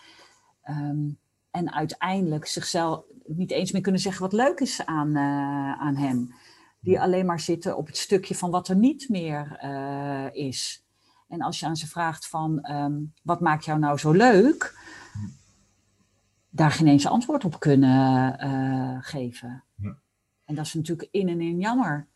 [0.62, 1.10] Ehm,
[1.52, 6.34] en uiteindelijk zichzelf niet eens meer kunnen zeggen wat leuk is aan, eh, aan hen.
[6.80, 9.64] Die alleen maar zitten op het stukje van wat er niet meer
[10.34, 10.86] is.
[11.28, 14.78] En als je aan ze vraagt van ehm, wat maakt jou nou zo leuk?
[16.52, 18.34] daar geen eens antwoord op kunnen
[19.04, 19.64] geven.
[19.76, 19.98] Ja.
[20.46, 22.08] En dat is natuurlijk in en in jammer.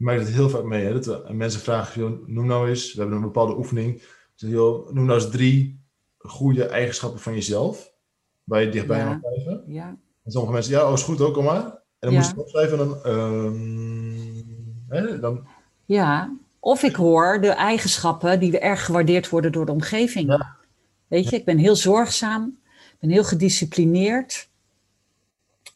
[0.00, 0.84] Ik maak het heel vaak mee.
[0.84, 0.92] Hè?
[0.92, 4.02] Dat we, mensen vragen, joh, noem nou eens, we hebben een bepaalde oefening.
[4.34, 5.80] Zeg, joh, noem nou eens drie
[6.18, 7.92] goede eigenschappen van jezelf.
[8.44, 9.08] Waar je dichtbij Ja.
[9.08, 9.64] mag blijven.
[9.66, 11.64] Ja, En sommige mensen, ja, oh, is goed ook, kom maar.
[11.64, 12.16] En dan Ja.
[12.18, 13.02] moet je het opschrijven en dan...
[13.04, 14.44] ehm,
[14.88, 15.46] hè, dan
[15.84, 16.36] ja.
[16.60, 20.28] Of ik hoor de eigenschappen die erg gewaardeerd worden door de omgeving.
[20.28, 20.56] Ja.
[21.06, 22.58] Weet je, ik ben heel zorgzaam,
[22.92, 24.48] ik ben heel gedisciplineerd.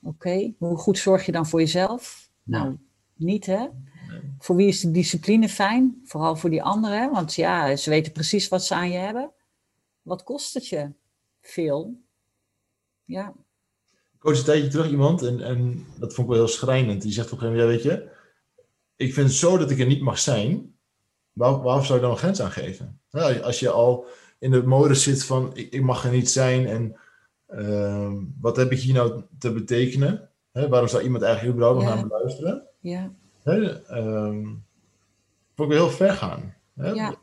[0.03, 2.29] Oké, hoe goed zorg je dan voor jezelf?
[2.43, 2.59] Ja.
[2.59, 2.77] Nou,
[3.17, 3.67] niet hè?
[4.39, 6.03] Voor wie is de discipline fijn?
[6.05, 9.31] Vooral voor die anderen, want ja, ze weten precies wat ze aan je hebben.
[10.03, 10.91] Wat kost het je?
[11.41, 12.01] Veel.
[13.05, 13.35] Ja,
[14.13, 17.03] Ik coach een tijdje terug iemand en, en dat vond ik wel heel schrijnend.
[17.03, 18.11] Die zegt op een gegeven moment, ja, weet je,
[18.97, 20.75] ik vind het zo dat ik er niet mag zijn.
[21.33, 23.01] Waar, waarom zou je dan een grens aan geven?
[23.11, 24.07] Nou, als je al
[24.39, 26.97] in de mode zit van, ik, ik mag er niet zijn en
[27.47, 30.29] ehm, wat heb ik hier nou te betekenen?
[30.53, 31.95] Waarom zou iemand eigenlijk überhaupt nog Ja.
[32.01, 32.67] naar me luisteren?
[32.81, 33.13] ja,
[33.45, 33.77] Hè,
[35.57, 36.55] ik wel heel ver gaan.
[36.75, 36.91] Hè?
[36.91, 37.15] ja.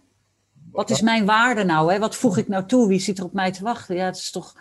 [0.71, 1.93] Wat is mijn waarde nou?
[1.93, 1.99] Hè?
[1.99, 2.87] Wat voeg ik nou toe?
[2.87, 3.95] Wie zit er op mij te wachten?
[3.95, 4.53] Ja, dat is toch,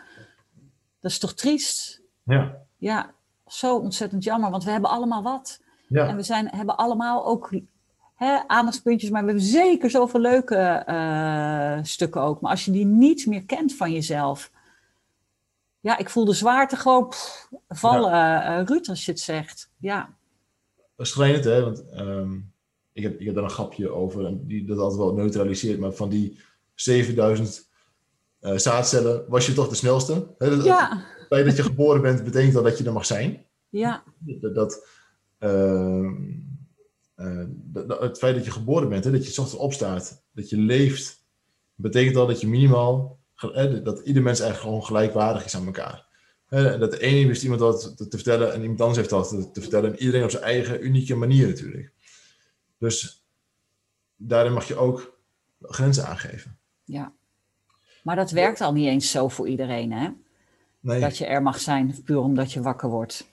[1.01, 2.01] dat is toch triest?
[2.23, 3.11] Ja, Ja,
[3.47, 5.61] zo ontzettend jammer, want we hebben allemaal wat.
[5.89, 7.51] En ja, we zijn, hebben allemaal ook
[8.15, 12.41] hè, aandachtspuntjes, maar we hebben zeker zoveel leuke eh, stukken ook.
[12.41, 14.51] Maar als je die niet meer kent van jezelf.
[15.81, 19.71] Ja, ik voel de zwaarte gewoon pff, vallen, eh, Ruud, als je het zegt.
[19.77, 20.09] Ja,
[21.01, 21.63] is hè?
[21.63, 22.35] Want ehm,
[22.93, 25.79] ik, heb, ik heb daar een grapje over en die dat altijd wel neutraliseert.
[25.79, 26.39] Maar van die
[26.75, 27.69] 7000
[28.41, 30.35] eh, zaadcellen was je toch de snelste.
[30.39, 30.51] Hè?
[30.57, 33.47] Dat- ja, Het feit dat je geboren bent, betekent al dat je er mag zijn.
[34.25, 34.87] ja, Dat, dat,
[35.39, 36.15] ehm,
[37.15, 40.49] eh, dat- dat- het feit dat je geboren bent, hè, dat je ochtends opstaat, dat
[40.51, 41.25] je leeft,
[41.75, 43.19] betekent al dat je minimaal,
[43.83, 46.09] dat ieder mens eigenlijk gewoon gelijkwaardig is aan elkaar.
[46.51, 49.29] En dat de ene wist iemand wat te, te vertellen en iemand anders heeft dat
[49.29, 49.93] te, te vertellen.
[49.93, 51.93] En iedereen op zijn eigen unieke manier natuurlijk.
[52.79, 53.25] Dus
[54.17, 55.19] daarin mag je ook
[55.61, 56.59] grenzen aangeven.
[56.85, 57.13] ja.
[58.03, 60.09] Maar dat werkt al niet eens zo voor iedereen, hè?
[60.81, 63.29] Nee, dat je er mag zijn, puur omdat je wakker wordt.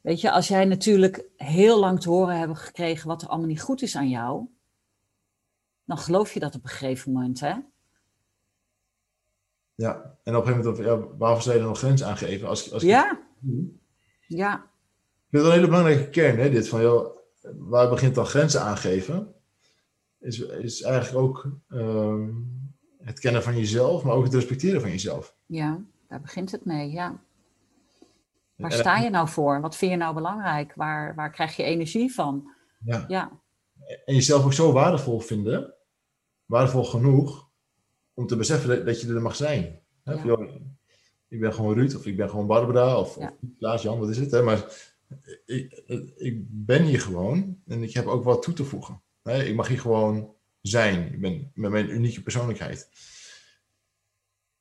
[0.00, 3.60] Weet je, als jij natuurlijk heel lang te horen hebt gekregen wat er allemaal niet
[3.60, 4.46] goed is aan jou,
[5.84, 7.54] dan geloof je dat op een gegeven moment, hè?
[9.76, 10.18] Ja.
[10.22, 12.48] En op een gegeven moment, ja, waarvoor zou je dan nog grenzen aangeven?
[12.48, 13.20] Als, als ik- Ja,
[14.26, 14.62] ja, Ik
[15.30, 17.16] vind het een hele belangrijke kern, hè, dit van, joh,
[17.58, 19.34] waar begint dan grenzen aangeven?
[20.20, 22.30] Is, is eigenlijk ook ehm,
[22.98, 25.34] het kennen van jezelf, maar ook het respecteren van jezelf.
[25.46, 27.20] ja, daar begint het mee, ja.
[28.56, 29.60] Waar En- sta je nou voor?
[29.60, 30.72] Wat vind je nou belangrijk?
[30.74, 32.50] Waar, waar krijg je energie van?
[32.84, 33.04] Ja.
[33.08, 33.40] Ja,
[34.04, 35.74] En jezelf ook zo waardevol vinden,
[36.44, 37.45] waardevol genoeg,
[38.16, 39.78] om te beseffen dat, dat je er mag zijn.
[40.04, 40.48] Hè, Ja.
[41.28, 43.26] ik ben gewoon Ruud, of ik ben gewoon Barbara, of, Ja.
[43.42, 44.30] of Klaas, Jan, wat is het?
[44.30, 44.42] Hè?
[44.42, 44.64] Maar
[45.46, 45.82] ik,
[46.16, 49.00] ik ben hier gewoon en ik heb ook wat toe te voegen.
[49.22, 49.42] Hè?
[49.42, 51.12] Ik mag hier gewoon zijn.
[51.12, 52.88] Ik ben met mijn unieke persoonlijkheid.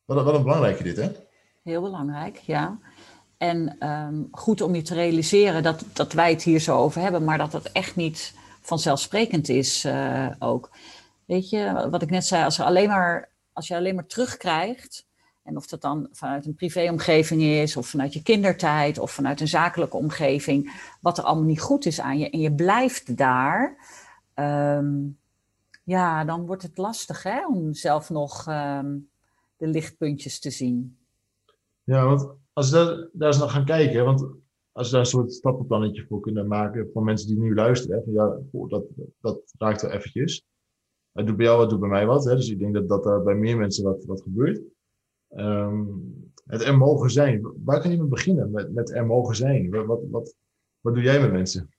[0.05, 1.11] Wat, een- wat een belangrijke dit, hè?
[1.63, 2.79] heel belangrijk, ja.
[3.37, 7.23] En ehm, goed om je te realiseren dat, dat wij het hier zo over hebben,
[7.23, 10.71] maar dat het echt niet vanzelfsprekend is eh, ook.
[11.25, 15.07] Weet je, wat ik net zei, als, er alleen maar, als je alleen maar terugkrijgt,
[15.43, 19.47] en of dat dan vanuit een privéomgeving is, of vanuit je kindertijd, of vanuit een
[19.47, 23.77] zakelijke omgeving, wat er allemaal niet goed is aan je, en je blijft daar,
[24.33, 24.93] ehm,
[25.83, 28.97] ja, dan wordt het lastig hè, om zelf nog ehm,
[29.57, 30.97] de lichtpuntjes te zien.
[31.83, 34.27] Ja, want als we daar, eens naar gaan kijken, want
[34.71, 38.11] als we daar een soort stappenplannetje voor kunnen maken voor mensen die nu luisteren, hè,
[38.11, 38.37] ja,
[38.67, 38.83] dat,
[39.21, 40.45] dat raakt wel eventjes.
[41.15, 42.23] Het doet bij jou wat, doet bij mij wat.
[42.25, 44.61] Hè, dus ik denk dat, dat er bij meer mensen wat, wat gebeurt.
[45.29, 45.83] Ehm,
[46.45, 47.53] het er mogen zijn.
[47.63, 49.69] Waar kan je mee beginnen met, met er mogen zijn?
[49.69, 50.35] Wat, wat, wat,
[50.81, 51.69] wat doe jij met mensen?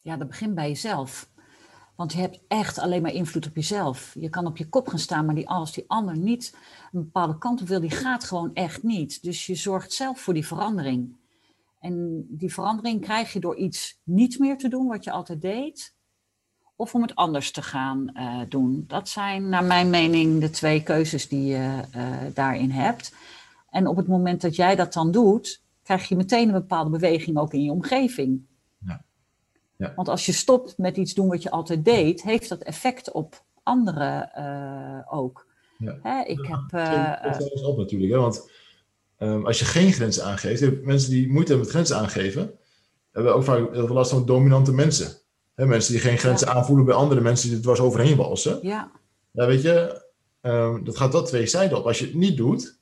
[0.00, 1.30] Ja, dat begint bij jezelf.
[1.96, 4.14] Want je hebt echt alleen maar invloed op jezelf.
[4.18, 6.56] Je kan op je kop gaan staan, maar die, als die ander niet
[6.92, 9.22] een bepaalde kant op wil, die gaat gewoon echt niet.
[9.22, 11.16] Dus je zorgt zelf voor die verandering.
[11.80, 15.94] En die verandering krijg je door iets niet meer te doen wat je altijd deed,
[16.76, 18.84] of om het anders te gaan eh, doen.
[18.86, 23.14] Dat zijn naar mijn mening de twee keuzes die je eh, daarin hebt.
[23.70, 27.38] En op het moment dat jij dat dan doet, krijg je meteen een bepaalde beweging
[27.38, 28.46] ook in je omgeving.
[29.76, 29.92] Ja.
[29.96, 33.44] Want als je stopt met iets doen wat je altijd deed, heeft dat effect op
[33.62, 35.46] anderen eh, ook.
[35.78, 35.98] Ja.
[36.02, 36.70] Hè, ik heb.
[37.32, 38.12] Dat eens op natuurlijk.
[38.12, 38.18] Hè?
[38.18, 38.50] Want
[39.16, 42.58] ehm, als je geen grenzen aangeeft, mensen die moeite hebben met grenzen aangeven,
[43.12, 45.22] hebben ook vaak heel veel last van dominante mensen.
[45.54, 48.58] Hè, mensen die geen grenzen aanvoelen bij andere mensen die er dwars overheen walsen.
[48.62, 48.90] ja,
[49.30, 50.04] Ja, weet je,
[50.40, 51.86] ehm, dat gaat wel twee zijden op.
[51.86, 52.78] Als je het niet doet,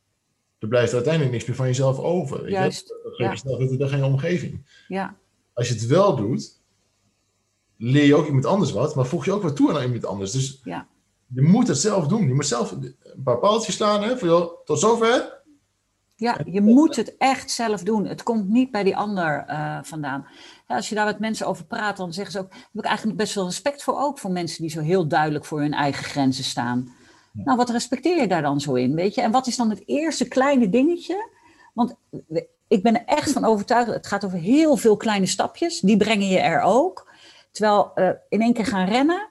[0.58, 2.42] er blijft uiteindelijk niks meer van jezelf over.
[2.42, 3.00] Weet Juist, je?
[3.02, 4.66] Dan geef je snel weer je omgeving.
[4.88, 5.16] Ja,
[5.52, 6.60] Als je het wel doet,
[7.76, 10.30] leer je ook iemand anders wat, maar voeg je ook wat toe aan iemand anders.
[10.30, 10.86] Dus ja,
[11.34, 12.26] je moet het zelf doen.
[12.26, 15.40] Je moet zelf een paar paaltjes slaan, hè, van joh, tot zover.
[16.16, 18.06] ja, je moet het echt zelf doen.
[18.06, 20.26] Het komt niet bij die ander eh, vandaan.
[20.72, 22.50] Ja, als je daar met mensen over praat, dan zeggen ze ook...
[22.50, 25.60] heb ik eigenlijk best wel respect voor ook, voor mensen die zo heel duidelijk voor
[25.60, 26.94] hun eigen grenzen staan.
[27.32, 29.20] Nou, wat respecteer je daar dan zo in, weet je?
[29.20, 31.28] En wat is dan het eerste kleine dingetje?
[31.74, 31.94] Want
[32.68, 35.80] ik ben er echt van overtuigd, het gaat over heel veel kleine stapjes.
[35.80, 37.12] Die brengen je er ook.
[37.50, 39.28] Terwijl eh, in één keer gaan rennen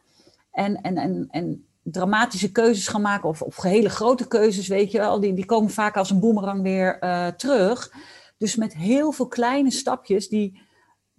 [0.51, 4.97] en, en, en, en dramatische keuzes gaan maken, of, of hele grote keuzes, weet je
[4.97, 7.93] wel, die, die komen vaak als een boemerang weer eh, terug.
[8.37, 10.69] Dus met heel veel kleine stapjes die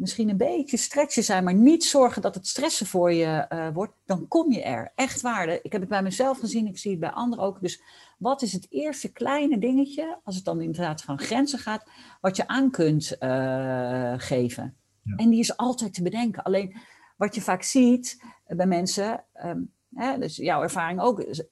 [0.02, 3.92] misschien een beetje stretchen zijn, maar niet zorgen dat het stressen voor je eh, wordt,
[4.06, 4.92] dan kom je er.
[4.94, 5.48] Echt waar.
[5.48, 7.60] Ik heb het bij mezelf gezien, ik zie het bij anderen ook.
[7.60, 7.82] Dus
[8.18, 11.84] wat is het eerste kleine dingetje, als het dan inderdaad van grenzen gaat,
[12.20, 14.76] wat je aan kunt eh, geven?
[15.02, 15.14] Ja.
[15.16, 16.42] En die is altijd te bedenken.
[16.42, 16.76] Alleen
[17.16, 19.60] wat je vaak ziet eh, bij mensen, ehm,
[19.94, 21.50] hè, dus jouw ervaring ook, ze-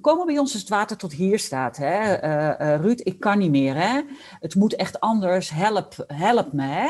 [0.00, 1.76] komen bij ons als het water tot hier staat.
[1.76, 2.14] Hè?
[2.76, 3.74] Ruud, ik kan niet meer.
[3.74, 4.00] Hè?
[4.40, 5.50] Het moet echt anders.
[5.50, 6.62] Help, help me.
[6.62, 6.88] Hè?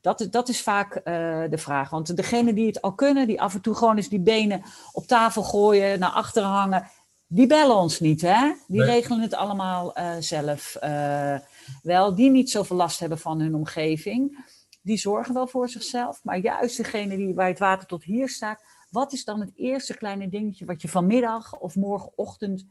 [0.00, 1.04] Dat, is- dat is vaak eh,
[1.50, 1.90] de vraag.
[1.90, 5.06] Want degene die het al kunnen, die af en toe gewoon eens die benen op
[5.06, 6.86] tafel gooien, naar achteren hangen,
[7.26, 8.20] die bellen ons niet.
[8.20, 8.52] Hè?
[8.66, 8.90] Die Nee.
[8.90, 11.38] regelen het allemaal eh, zelf eh,
[11.82, 12.14] wel.
[12.14, 14.44] Die niet zoveel last hebben van hun omgeving.
[14.82, 16.20] Die zorgen wel voor zichzelf.
[16.24, 19.96] Maar juist degene die bij het water tot hier staat, wat is dan het eerste
[19.96, 22.66] kleine dingetje wat je vanmiddag of morgenochtend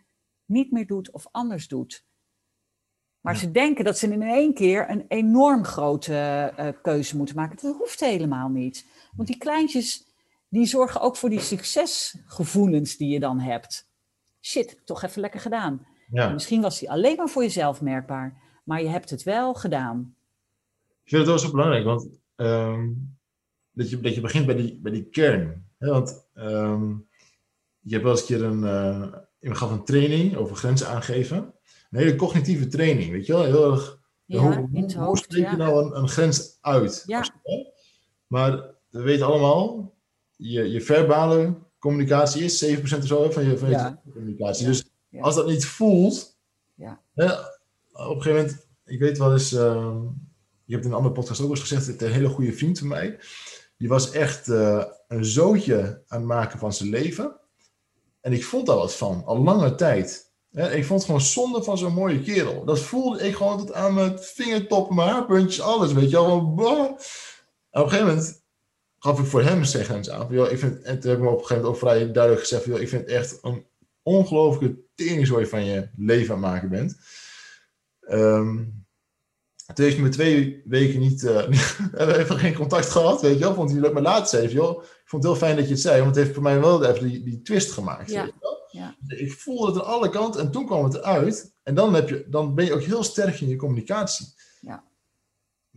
[0.46, 2.04] niet meer doet of anders doet?
[3.22, 3.40] Maar Ja.
[3.40, 6.14] ze denken dat ze in één keer een enorm grote
[6.56, 7.58] eh, keuze moeten maken.
[7.62, 8.86] Dat hoeft helemaal niet.
[9.16, 10.06] Want die kleintjes,
[10.50, 13.90] die zorgen ook voor die succesgevoelens die je dan hebt.
[14.42, 15.86] Shit, toch even lekker gedaan.
[16.12, 16.30] Ja.
[16.30, 20.16] Misschien was die alleen maar voor jezelf merkbaar, maar je hebt het wel gedaan.
[21.04, 22.90] Ik vind het wel zo belangrijk, want ehm,
[23.72, 25.66] dat, je, dat je begint bij die, bij die kern.
[25.78, 25.88] Hè?
[25.90, 26.90] Want ehm,
[27.80, 31.54] je hebt wel eens een keer een, eh, gaf een training over grenzen aangeven.
[31.90, 33.44] Een hele cognitieve training, weet je wel?
[33.44, 35.56] Heel erg, Ja, hoe, het hoe spreek je Ja.
[35.56, 37.04] nou een, een grens uit?
[37.06, 37.30] Ja.
[38.28, 39.94] Maar we weten allemaal,
[40.36, 44.02] je, je verbale communicatie is 7% of zo van je, van je Ja.
[44.14, 44.66] communicatie.
[44.66, 46.38] Dus als dat niet voelt,
[46.76, 47.02] Ja.
[47.14, 50.02] hè, op een gegeven moment, ik weet wel eens, ehm,
[50.66, 53.20] je hebt in een andere podcast ook eens gezegd, een hele goede vriend van mij,
[53.78, 57.36] die was echt eh, een zootje aan het maken van zijn leven.
[58.22, 60.29] En ik vond daar wat van, al lange tijd.
[60.68, 62.66] Ik vond het gewoon zonde van zo'n mooie kerel.
[62.66, 66.38] Dat voelde ik gewoon tot aan mijn vingertoppen, mijn haarpuntjes, alles, weet je wel.
[66.38, 66.60] op
[67.72, 68.42] een gegeven moment
[69.00, 70.28] gaf ik voor hem een aan.
[70.30, 72.48] joh, ik vind, en toen heb ik me op een gegeven moment ook vrij duidelijk
[72.48, 73.66] gezegd, ik vind het echt een
[74.04, 76.98] ongelooflijke teringzooi van je leven aan het maken bent.
[78.00, 78.56] Ehm,
[79.74, 81.22] toen heeft hij me twee weken niet,
[81.92, 83.54] we hebben even geen contact gehad, weet je wel.
[83.54, 85.82] Vond hij leuk, maar laatst hij, joh, ik vond het heel fijn dat je het
[85.82, 88.12] zei, want het heeft voor mij wel even die, die twist gemaakt.
[88.12, 88.30] Ja.
[88.72, 88.96] Ja.
[89.08, 91.54] Ik voelde het aan alle kanten en toen kwam het eruit.
[91.64, 94.28] En dan, heb je, dan ben je ook heel sterk in je communicatie.
[94.62, 94.84] Ja.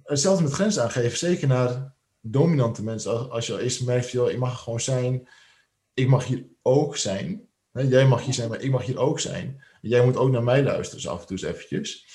[0.03, 3.13] Hetzelfde met grenzen aangeven, zeker naar dominante mensen.
[3.13, 5.29] Als, als je al eerst merkt, joh, ik mag gewoon zijn,
[5.95, 7.49] ik mag hier ook zijn.
[7.73, 9.63] Jij mag hier zijn, maar ik mag hier ook zijn.
[9.81, 12.07] Jij moet ook naar mij luisteren, dus af en toe eens eventjes.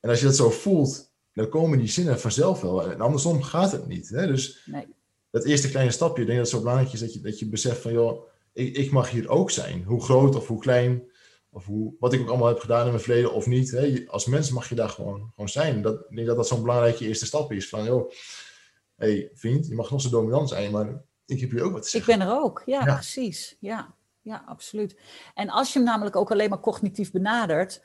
[0.00, 2.90] En als je dat zo voelt, dan komen die zinnen vanzelf wel.
[2.90, 4.08] En andersom gaat het niet.
[4.08, 4.26] Hè?
[4.26, 4.86] Dus Nee.
[5.30, 7.46] dat eerste kleine stapje, ik denk dat het zo belangrijk is dat je, dat je
[7.46, 8.22] beseft van, joh,
[8.54, 9.82] ik, ik mag hier ook zijn.
[9.82, 11.02] Hoe groot of hoe klein,
[11.50, 13.70] of hoe, wat ik ook allemaal heb gedaan in mijn verleden of niet.
[13.70, 14.04] Hè?
[14.06, 15.82] Als mens mag je daar gewoon, gewoon zijn.
[15.82, 17.68] Dat, ik denk dat dat zo'n belangrijke eerste stap is.
[17.68, 18.10] Van, joh,
[18.96, 21.96] hey, vriend, je mag nog zo dominant zijn, maar ik heb hier ook wat te
[21.96, 22.18] Ik zeggen.
[22.18, 22.94] ben er ook, ja, Ja.
[22.94, 23.56] precies.
[23.60, 24.96] Ja, ja, absoluut.
[25.34, 27.82] En als je hem namelijk ook alleen maar cognitief benadert,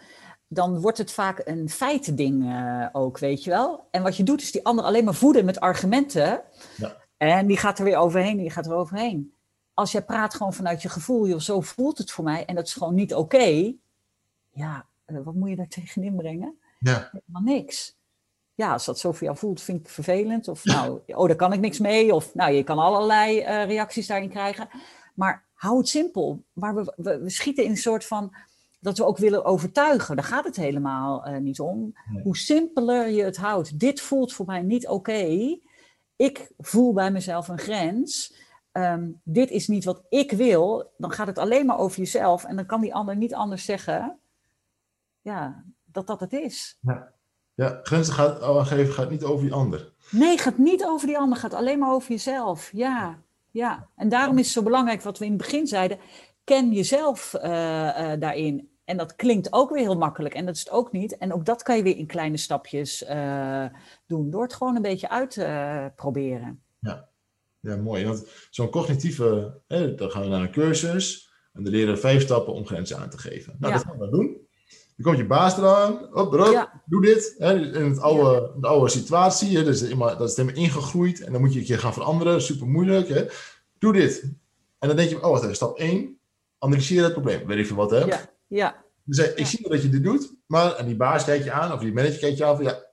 [0.48, 3.88] dan wordt het vaak een feitending eh, ook, weet je wel.
[3.92, 6.42] En wat je doet, is die ander alleen maar voeden met argumenten.
[6.78, 6.98] Ja.
[7.18, 9.34] En die gaat er weer overheen, die gaat er overheen.
[9.80, 12.66] Als jij praat gewoon vanuit je gevoel, joh, zo voelt het voor mij, en dat
[12.66, 13.74] is gewoon niet oké.
[14.50, 16.58] ja, eh, wat moet je daar tegenin brengen?
[16.80, 17.98] Ja, Helemaal niks.
[18.54, 20.48] Ja, als dat zo voor jou voelt, vind ik vervelend.
[20.48, 22.14] Of nou, oh, daar kan ik niks mee.
[22.14, 24.70] Of nou, je kan allerlei eh, reacties daarin krijgen.
[25.14, 26.44] Maar hou het simpel.
[26.54, 28.36] Maar we, we, we schieten in een soort van
[28.80, 30.16] dat we ook willen overtuigen.
[30.16, 31.96] Daar gaat het helemaal eh, niet om.
[32.10, 32.24] Nee.
[32.24, 33.80] Hoe simpeler je het houdt.
[33.80, 35.58] Dit voelt voor mij niet oké.
[36.16, 38.34] Ik voel bij mezelf een grens.
[38.72, 40.94] Ehm, dit is niet wat ik wil.
[40.98, 42.44] Dan gaat het alleen maar over jezelf.
[42.44, 44.20] En dan kan die ander niet anders zeggen.
[45.22, 46.78] Ja, dat dat het is.
[47.54, 49.94] ja grenzen gaat, aangeven gaat niet over die ander.
[50.12, 52.70] Nee, gaat niet over die ander, gaat alleen maar over jezelf.
[52.74, 53.20] Ja,
[53.52, 53.88] ja.
[53.96, 56.00] En daarom is het zo belangrijk wat we in het begin zeiden.
[56.44, 58.70] Ken jezelf eh, eh, daarin.
[58.86, 61.18] En dat klinkt ook weer heel makkelijk en dat is het ook niet.
[61.18, 63.66] En ook dat kan je weer in kleine stapjes uh,
[64.06, 66.64] doen, door het gewoon een beetje uit te proberen.
[67.60, 67.76] Ja.
[67.76, 68.06] mooi.
[68.06, 72.22] Want zo'n cognitieve, hè, dan gaan we naar een cursus en dan leren we vijf
[72.22, 73.56] stappen om grenzen aan te geven.
[73.60, 74.48] Nou, dat gaan we doen.
[74.96, 76.82] Dan komt je baas eraan, op, erop, ja.
[76.86, 77.36] doe dit.
[77.38, 81.42] Hè, in het oude, de oude situatie, hè, dus dat is helemaal ingegroeid en dan
[81.42, 83.08] moet je een keer gaan veranderen, super moeilijk.
[83.08, 83.26] Hè.
[83.78, 84.34] Doe dit.
[84.80, 86.20] En dan denk je, oh wacht stap 1,
[86.58, 87.48] analyseer het probleem.
[87.48, 87.98] Weet ik veel wat, hè?
[88.06, 88.86] Ja, ja.
[89.04, 89.46] Dus ik ja.
[89.46, 92.20] zie dat je dit doet, maar en die baas kijkt je aan, of die manager
[92.20, 92.86] kijkt je aan van, ja,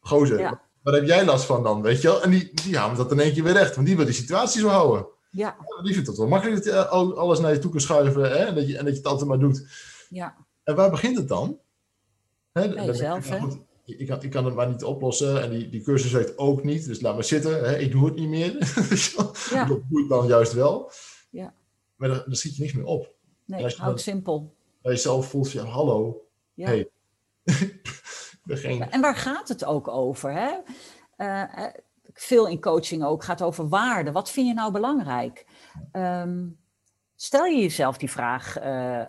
[0.00, 0.69] gozer, ja.
[0.82, 2.22] Waar heb jij last van dan, weet je wel?
[2.22, 4.60] En die, die halen dat in één keer weer recht, want die wil die situatie
[4.60, 5.06] zo houden.
[5.30, 5.56] Ja.
[5.82, 8.28] die vindt het wel makkelijk dat je alles naar je toe kan schuiven hè?
[8.28, 9.66] En, dat je, en dat je het altijd maar doet.
[10.08, 10.36] Ja.
[10.64, 11.58] En waar begint het dan?
[12.52, 12.74] Hè?
[12.74, 13.38] Bij jezelf, hè?
[13.84, 16.86] ik kan, ik kan het maar niet oplossen en die, die cursus werkt ook niet,
[16.86, 17.78] dus laat maar zitten, hè?
[17.78, 18.52] ik doe het niet meer.
[19.50, 19.64] ja.
[19.64, 20.90] Dat doe ik dan juist wel.
[21.30, 21.54] Ja.
[21.96, 23.14] Maar dan, dan schiet je niks meer op.
[23.44, 24.54] Nee, houd het simpel.
[24.82, 26.66] Bij jezelf voelt je, hallo, ja.
[26.66, 26.88] hey.
[28.90, 30.32] En waar gaat het ook over?
[30.32, 30.52] Hè?
[31.16, 31.64] Uh,
[32.12, 34.12] veel in coaching ook gaat over waarde.
[34.12, 35.46] Wat vind je nou belangrijk?
[35.92, 36.58] Um,
[37.16, 39.02] stel je jezelf die vraag uh,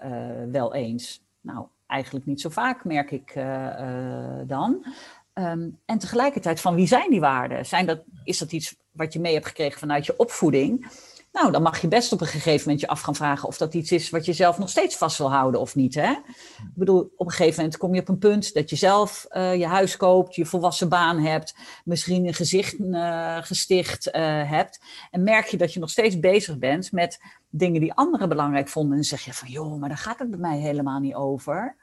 [0.52, 1.24] wel eens?
[1.42, 3.34] Nou, eigenlijk niet zo vaak, merk ik
[4.48, 4.86] dan.
[5.34, 7.66] Um, en tegelijkertijd, van wie zijn die waarden?
[7.66, 10.92] Zijn dat, is dat iets wat je mee hebt gekregen vanuit je opvoeding?
[11.32, 13.74] Nou, dan mag je best op een gegeven moment je af gaan vragen of dat
[13.74, 15.96] iets is wat je zelf nog steeds vast wil houden of niet.
[15.96, 16.12] Hè?
[16.12, 19.56] Ik bedoel, op een gegeven moment kom je op een punt dat je zelf uh,
[19.56, 24.14] je huis koopt, je volwassen baan hebt, misschien een gezicht uh, gesticht uh,
[24.50, 24.84] hebt.
[25.12, 28.92] En merk je dat je nog steeds bezig bent met dingen die anderen belangrijk vonden.
[28.92, 31.76] En dan zeg je van, joh, maar daar gaat het bij mij helemaal niet over.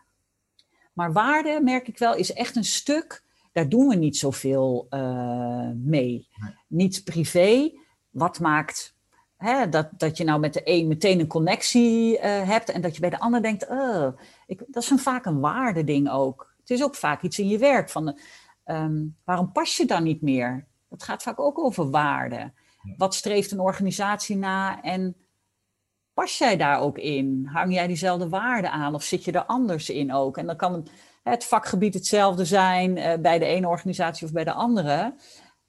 [0.92, 4.86] Maar waarde, merk ik wel, is echt een stuk, daar doen we niet zoveel
[5.76, 6.28] mee.
[6.66, 7.72] Niet privé.
[8.10, 8.96] Wat maakt
[9.38, 12.94] Hè, dat, dat je nou met de een meteen een connectie uh, hebt en dat
[12.94, 14.08] je bij de ander denkt, uh,
[14.46, 16.54] ik, dat is een, vaak een waardeding ook.
[16.60, 18.18] Het is ook vaak iets in je werk van,
[18.64, 20.66] um, waarom pas je dan niet meer?
[20.88, 22.52] Dat gaat vaak ook over waarde.
[22.96, 25.16] Wat streeft een organisatie na en
[26.14, 27.48] pas jij daar ook in?
[27.52, 30.36] Hang jij diezelfde waarden aan of zit je er anders in ook?
[30.36, 30.90] En dan kan het,
[31.22, 35.14] het vakgebied hetzelfde zijn uh, bij de ene organisatie of bij de andere.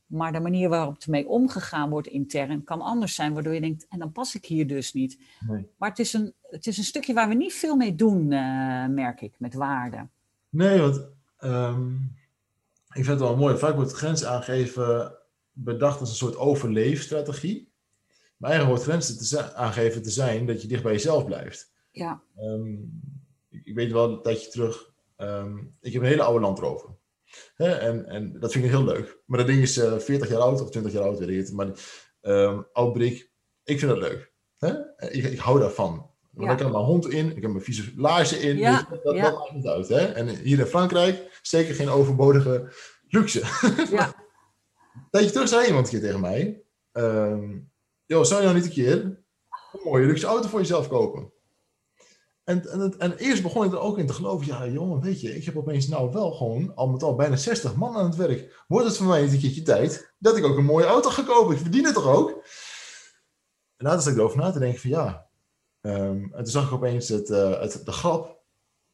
[0.09, 3.99] Maar de manier waarop ermee omgegaan wordt intern kan anders zijn, waardoor je denkt, en
[3.99, 5.19] dan pas ik hier dus niet.
[5.47, 5.67] Nee.
[5.77, 8.87] Maar het is, een, het is een stukje waar we niet veel mee doen, uh,
[8.87, 10.07] merk ik, met waarde.
[10.49, 11.07] Nee, want
[11.39, 12.15] um,
[12.87, 13.57] ik vind het wel mooi.
[13.57, 15.17] Vaak wordt grens aangeven
[15.51, 17.71] bedacht als een soort overleefstrategie.
[18.37, 21.71] Maar eigenlijk wordt grenzen te aangeven te zijn dat je dicht bij jezelf blijft.
[21.91, 22.21] Ja.
[22.37, 23.01] Um,
[23.49, 26.59] ik, ik, weet wel een tijdje terug, um, ik heb een hele oude Land
[27.55, 27.77] Rover.
[27.77, 29.21] En, en dat vind ik heel leuk.
[29.25, 31.37] Maar dat ding is uh, eh, 40 jaar oud of 20 jaar oud, weet ik
[31.37, 31.51] het.
[31.51, 31.67] Maar
[32.21, 33.31] um, oud brik,
[33.63, 34.33] ik vind dat leuk.
[35.11, 36.09] Ik, ik hou daarvan.
[36.31, 36.55] Want ja.
[36.55, 38.57] kan mijn hond in, ik heb mijn vieze laarzen in.
[38.57, 39.21] Ja, dus dat, ja.
[39.21, 39.87] dat maakt niet uit.
[39.87, 40.05] Hè?
[40.05, 42.73] En hier in Frankrijk zeker geen overbodige
[43.07, 43.41] luxe.
[43.91, 44.13] Ja.
[45.11, 47.71] Tijdje terug zei iemand een keer tegen mij: um,
[48.07, 48.97] zou je nou niet een keer
[49.71, 51.33] een mooie luxe auto voor jezelf kopen?
[52.49, 55.35] En, en, en, eerst begon ik er ook in te geloven, ja jongen, weet je,
[55.35, 58.63] ik heb opeens nou wel gewoon al met al bijna 60 man aan het werk.
[58.67, 61.55] Wordt het voor mij een keertje tijd dat ik ook een mooie auto ga kopen?
[61.55, 62.29] Ik verdien het toch ook?
[63.77, 65.27] En later zat ik erover na te denken van ja.
[65.81, 68.41] Um, en toen zag ik opeens het, uh, het, de grap.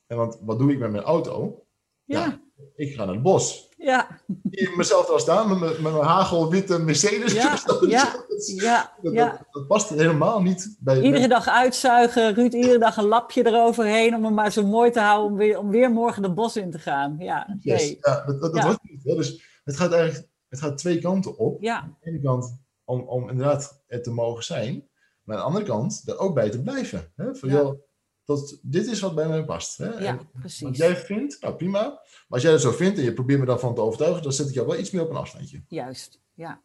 [0.08, 1.66] En want wat doe ik met mijn auto?
[2.04, 2.26] Ja.
[2.26, 2.45] ja
[2.76, 3.70] ik ga naar het bos.
[3.78, 4.08] Ja.
[4.50, 7.34] Hier mezelf al staan met, met, mijn hagelwitte Mercedes.
[7.34, 8.14] Ja, ja,
[8.46, 9.32] ja, dat, ja.
[9.32, 11.02] Dat, dat, past helemaal niet bij...
[11.02, 15.00] Iedere dag uitzuigen, Ruud, iedere dag een lapje eroverheen om hem maar zo mooi te
[15.00, 17.16] houden om weer, om weer morgen de bos in te gaan.
[17.20, 17.82] Ja, yes.
[17.82, 17.98] nee.
[18.02, 18.66] ja dat, dat, dat Ja.
[18.66, 19.04] wordt niet.
[19.04, 19.16] Hè?
[19.16, 21.62] Dus het gaat eigenlijk het gaat twee kanten op.
[21.62, 24.90] Ja, Aan de ene kant om, om inderdaad het te mogen zijn.
[25.24, 27.12] Maar aan de andere kant er ook bij te blijven.
[27.16, 27.36] Hè?
[27.36, 27.56] Van, Ja.
[27.56, 27.80] joh,
[28.26, 29.78] dat, dit is wat bij mij past.
[29.78, 29.86] Hè?
[29.86, 30.78] ja, En wat precies.
[30.78, 31.82] jij vindt, nou prima.
[31.82, 34.48] Maar als jij dat zo vindt en je probeert me daarvan te overtuigen, dan zet
[34.48, 35.64] ik jou wel iets meer op een afstandje.
[35.68, 36.62] Juist, ja.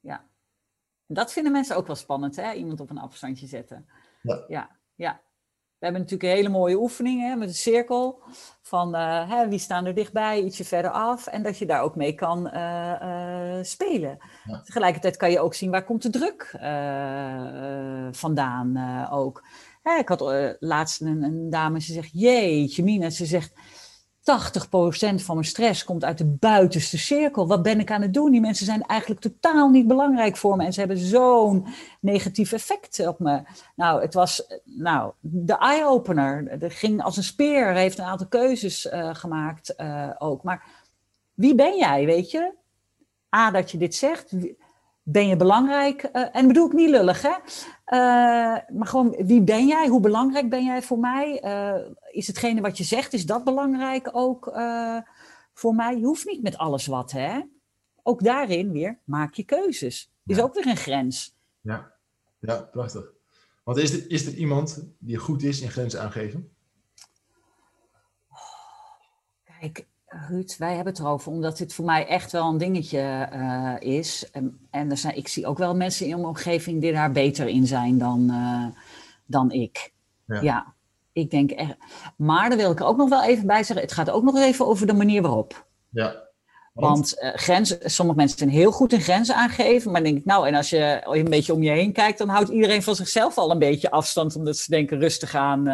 [0.00, 0.28] ja.
[1.06, 2.52] En dat vinden mensen ook wel spannend, hè?
[2.52, 3.88] Iemand op een afstandje zetten.
[4.22, 4.44] Ja.
[4.48, 5.20] ja, ja.
[5.80, 8.22] We hebben natuurlijk een hele mooie oefening hè, met een cirkel.
[8.62, 11.26] Van eh, hè, wie staan er dichtbij, ietsje verder af.
[11.26, 14.18] En dat je daar ook mee kan eh, eh, spelen.
[14.44, 14.60] Ja.
[14.60, 16.50] Tegelijkertijd kan je ook zien waar komt de druk
[18.16, 18.78] vandaan
[19.10, 19.44] ook.
[19.82, 23.52] Ik had eh, laatst een, dame, ze zegt, jeetje mina, ze zegt...
[24.20, 24.22] 80%
[25.14, 27.46] van mijn stress komt uit de buitenste cirkel.
[27.46, 28.30] Wat ben ik aan het doen?
[28.30, 30.64] Die mensen zijn eigenlijk totaal niet belangrijk voor me.
[30.64, 31.66] En ze hebben zo'n
[32.00, 33.42] negatief effect op me.
[33.76, 36.62] Nou, het was eh, nou, de eye-opener.
[36.62, 39.74] Er ging als een speer, heeft een aantal keuzes eh, gemaakt
[40.18, 40.42] ook.
[40.42, 40.64] Maar
[41.34, 42.52] wie ben jij, weet je?
[43.36, 44.32] A, dat je dit zegt.
[45.12, 46.08] Ben je belangrijk?
[46.12, 47.34] Uh, en bedoel ik niet lullig, hè?
[48.72, 49.88] maar gewoon, wie ben jij?
[49.88, 51.42] Hoe belangrijk ben jij voor mij?
[52.10, 54.52] is hetgene wat je zegt, is dat belangrijk ook
[55.54, 55.98] voor mij?
[55.98, 57.40] Je hoeft niet met alles wat, hè?
[58.02, 60.12] Ook daarin weer, maak je keuzes.
[60.26, 61.36] Is ook weer een grens.
[61.60, 61.92] Ja,
[62.40, 63.12] ja prachtig.
[63.64, 66.52] Want is er, is er iemand die goed is in grenzen aangeven?
[69.60, 73.74] Kijk, Ruud, wij hebben het erover, omdat dit voor mij echt wel een dingetje uh,
[73.78, 74.30] is.
[74.30, 77.48] En, en er zijn, ik zie ook wel mensen in mijn omgeving die daar beter
[77.48, 78.66] in zijn dan, uh,
[79.26, 79.92] dan ik.
[80.26, 80.40] Ja.
[80.40, 80.74] ja.
[81.12, 81.76] ik denk echt.
[82.16, 84.38] Maar daar wil ik er ook nog wel even bij zeggen: het gaat ook nog
[84.38, 85.66] even over de manier waarop.
[85.90, 86.28] Ja.
[86.72, 89.92] Want uh, grenzen, sommige mensen zijn heel goed in grenzen aangeven.
[89.92, 92.48] Maar denk ik, nou, en als je een beetje om je heen kijkt, dan houdt
[92.48, 94.36] iedereen van zichzelf al een beetje afstand.
[94.36, 95.64] Omdat ze denken rustig aan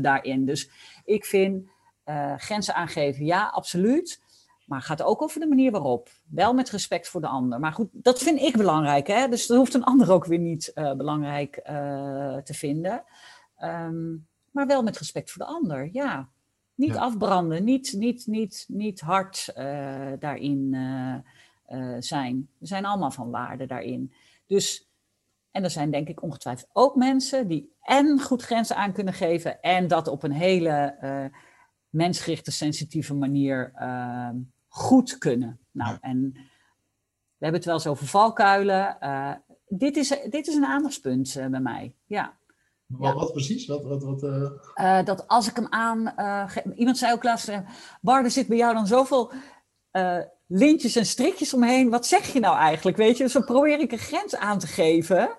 [0.00, 0.46] daarin.
[0.46, 0.70] Dus
[1.04, 1.68] ik vind
[2.10, 4.22] uh, grenzen aangeven, ja, absoluut.
[4.66, 6.08] Maar het gaat ook over de manier waarop.
[6.28, 7.60] Wel met respect voor de ander.
[7.60, 9.06] Maar goed, dat vind ik belangrijk.
[9.06, 9.28] Hè?
[9.28, 13.04] Dus dat hoeft een ander ook weer niet uh, belangrijk uh, te vinden.
[13.62, 16.28] Um, maar wel met respect voor de ander, ja.
[16.74, 17.00] Niet ja.
[17.00, 19.52] afbranden, niet, niet, niet, niet hard
[20.18, 20.76] daarin
[21.98, 22.48] zijn.
[22.58, 24.12] We zijn allemaal van waarde daarin.
[24.46, 24.90] Dus,
[25.50, 29.60] en er zijn denk ik ongetwijfeld ook mensen die en goed grenzen aan kunnen geven...
[29.60, 30.96] en dat op een hele
[31.90, 34.28] mensgerichte, sensitieve manier uh,
[34.68, 35.58] goed kunnen.
[35.70, 36.32] Nou, en
[37.36, 38.96] we hebben het wel eens over valkuilen.
[39.02, 39.32] Uh,
[39.68, 42.38] dit, is, dit is een aandachtspunt uh, bij mij, ja.
[42.86, 43.66] Wat, wat, precies?
[43.66, 45.04] Wat, wat, wat, uh...
[45.04, 46.14] dat als ik hem aan...
[46.74, 47.52] iemand zei ook laatst,
[48.00, 49.32] Bar, er zit bij jou dan zoveel
[50.46, 51.90] lintjes en strikjes omheen.
[51.90, 53.22] Wat zeg je nou eigenlijk, weet je?
[53.22, 55.30] Dus dan probeer ik een grens aan te geven.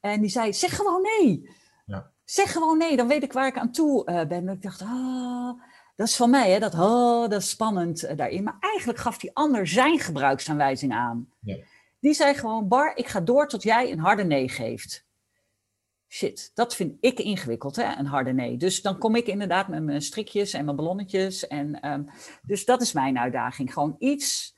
[0.00, 1.50] En die zei, zeg gewoon nee.
[1.86, 2.10] Ja.
[2.24, 4.30] Zeg gewoon nee, dan weet ik waar ik aan toe ben.
[4.30, 5.60] En ik dacht, ah,
[5.98, 6.58] dat is van mij, hè?
[6.58, 8.42] Dat, oh, dat is spannend uh, daarin.
[8.42, 11.32] Maar eigenlijk gaf die ander zijn gebruiksaanwijzing aan.
[11.40, 11.56] Ja.
[12.00, 15.06] Die zei gewoon, Bar, ik ga door tot jij een harde nee geeft.
[16.08, 17.96] Shit, dat vind ik ingewikkeld, hè?
[17.96, 18.56] een harde nee.
[18.56, 21.46] Dus dan kom ik inderdaad met mijn strikjes en mijn ballonnetjes.
[21.46, 22.08] En, um,
[22.42, 23.72] dus dat is mijn uitdaging.
[23.72, 24.56] Gewoon iets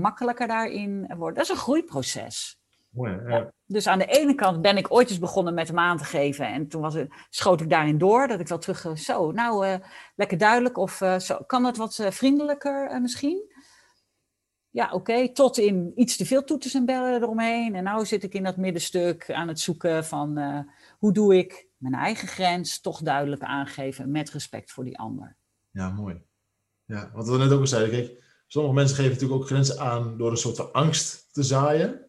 [0.00, 1.34] makkelijker daarin worden.
[1.34, 2.55] Dat is een groeiproces.
[3.04, 3.52] Ja.
[3.66, 6.46] Dus aan de ene kant ben ik ooit eens begonnen met hem aan te geven.
[6.46, 8.28] En toen was het, schoot ik daarin door.
[8.28, 9.74] Dat ik wel terug, zo, nou, uh,
[10.14, 10.78] lekker duidelijk.
[10.78, 13.54] Of uh, zo, kan dat wat uh, vriendelijker misschien?
[14.70, 14.94] Ja, oké.
[14.94, 15.32] Okay.
[15.32, 17.74] Tot in iets te veel toeters en bellen eromheen.
[17.74, 20.38] En nou zit ik in dat middenstuk aan het zoeken van
[20.98, 25.36] hoe doe ik mijn eigen grens toch duidelijk aangeven met respect voor die ander.
[25.70, 26.22] Ja, mooi.
[26.84, 30.18] Ja, wat we net ook al zeiden, kijk, sommige mensen geven natuurlijk ook grenzen aan
[30.18, 32.05] door een soort van angst te zaaien.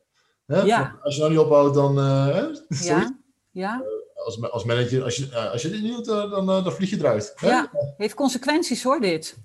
[0.48, 0.62] Hè?
[0.62, 1.00] Ja.
[1.02, 1.98] Als je nou niet ophoudt, dan.
[1.98, 3.18] Uh, ja.
[3.52, 3.82] ja.
[3.82, 6.90] Uh, als, als manager, als je, uh, als je dit niet doet, dan, dan vlieg
[6.90, 7.34] je eruit.
[7.36, 7.48] Hè?
[7.48, 9.38] Ja, heeft consequenties hoor, dit.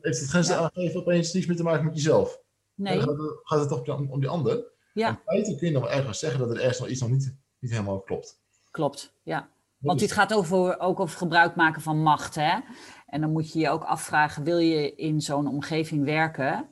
[0.00, 0.60] Heeft het grenzen ja.
[0.60, 2.40] aangeven opeens niets meer te maken met jezelf.
[2.74, 2.98] Nee.
[2.98, 4.64] Dan gaat het, gaat het toch om, om die ander.
[4.94, 5.08] Ja.
[5.08, 7.34] In feite kun je dan wel ergens zeggen dat er ergens nog iets nog niet,
[7.58, 8.40] niet helemaal klopt.
[8.70, 9.48] Klopt, ja.
[9.78, 12.34] Want dit gaat over, ook over gebruik maken van macht.
[12.34, 12.58] Hè?
[13.06, 16.68] En dan moet je je ook afvragen: wil je in zo'n omgeving werken?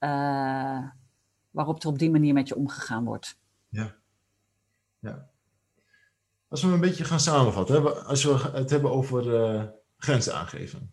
[0.00, 0.78] Uh,
[1.54, 3.38] waarop er op die manier met je omgegaan wordt.
[3.68, 3.96] Ja.
[4.98, 5.30] ja.
[6.48, 9.64] Als we een beetje gaan samenvatten, hè, als we het hebben over uh,
[9.96, 10.92] grenzen aangeven.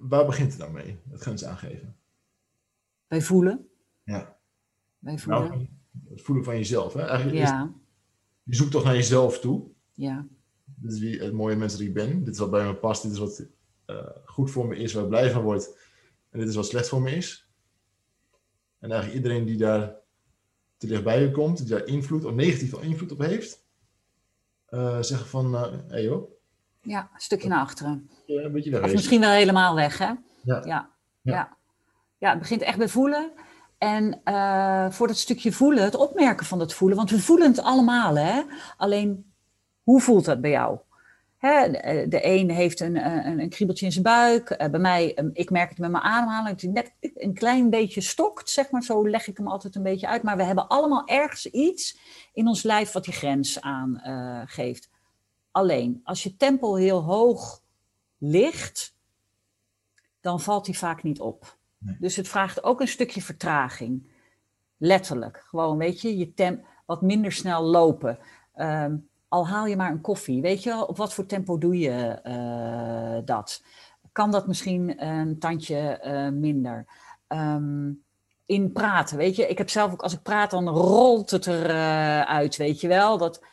[0.00, 1.96] Waar begint het dan mee, het grenzen aangeven?
[3.06, 3.68] Bij voelen.
[4.02, 4.36] Ja.
[4.98, 5.48] Bij voelen.
[5.48, 5.68] Nou,
[6.08, 6.92] het voelen van jezelf.
[6.92, 7.06] Hè?
[7.06, 7.64] Eigenlijk ja.
[7.64, 7.70] Is,
[8.42, 9.70] je zoekt toch naar jezelf toe.
[9.92, 10.26] Ja.
[10.64, 12.24] Dit is wie, het mooie mens dat ik ben.
[12.24, 13.02] Dit is wat bij me past.
[13.02, 13.46] Dit is wat
[13.86, 15.78] uh, goed voor me is, waar ik blij van word.
[16.30, 17.49] En dit is wat slecht voor me is.
[18.80, 19.94] En eigenlijk iedereen die daar
[20.76, 23.64] te dichtbij je komt, die daar invloed of negatief invloed op heeft,
[24.70, 26.30] uh, zeggen van, hé uh, hey joh.
[26.82, 28.10] Ja, een stukje naar achteren.
[28.26, 28.82] Ja, een beetje weg.
[28.82, 30.06] Of misschien wel helemaal weg, hè?
[30.06, 30.16] Ja.
[30.44, 30.90] Ja, ja.
[31.22, 31.56] ja.
[32.18, 33.32] ja het begint echt bij voelen.
[33.78, 37.60] En uh, voor dat stukje voelen, het opmerken van dat voelen, want we voelen het
[37.60, 38.42] allemaal, hè?
[38.76, 39.32] Alleen,
[39.82, 40.78] hoe voelt dat bij jou?
[41.40, 41.70] Hè,
[42.08, 44.50] de een heeft een, een, een, kriebeltje in zijn buik.
[44.50, 47.70] Eh, bij mij, ehm, ik merk het met mijn ademhaling, dat hij net een klein
[47.70, 48.82] beetje stokt, zeg maar.
[48.82, 50.22] Zo leg ik hem altijd een beetje uit.
[50.22, 51.98] Maar we hebben allemaal ergens iets
[52.32, 54.88] in ons lijf wat die grens aangeeft.
[54.90, 54.98] Uh,
[55.50, 57.62] Alleen, als je tempo heel hoog
[58.18, 58.96] ligt,
[60.20, 61.58] dan valt die vaak niet op.
[61.78, 61.96] Nee.
[61.98, 64.10] Dus het vraagt ook een stukje vertraging.
[64.76, 65.44] Letterlijk.
[65.46, 68.18] Gewoon, weet je, je tempo wat minder snel lopen.
[68.56, 72.20] Um, al haal je maar een koffie, weet je op wat voor tempo doe je
[72.26, 73.62] uh, dat?
[74.12, 76.86] Kan dat misschien een tandje uh, minder?
[77.28, 78.02] Um,
[78.46, 81.70] in praten, weet je, ik heb zelf ook, als ik praat, dan rolt het eruit,
[81.70, 83.18] uh, uit, weet je wel.
[83.18, 83.44] Dat,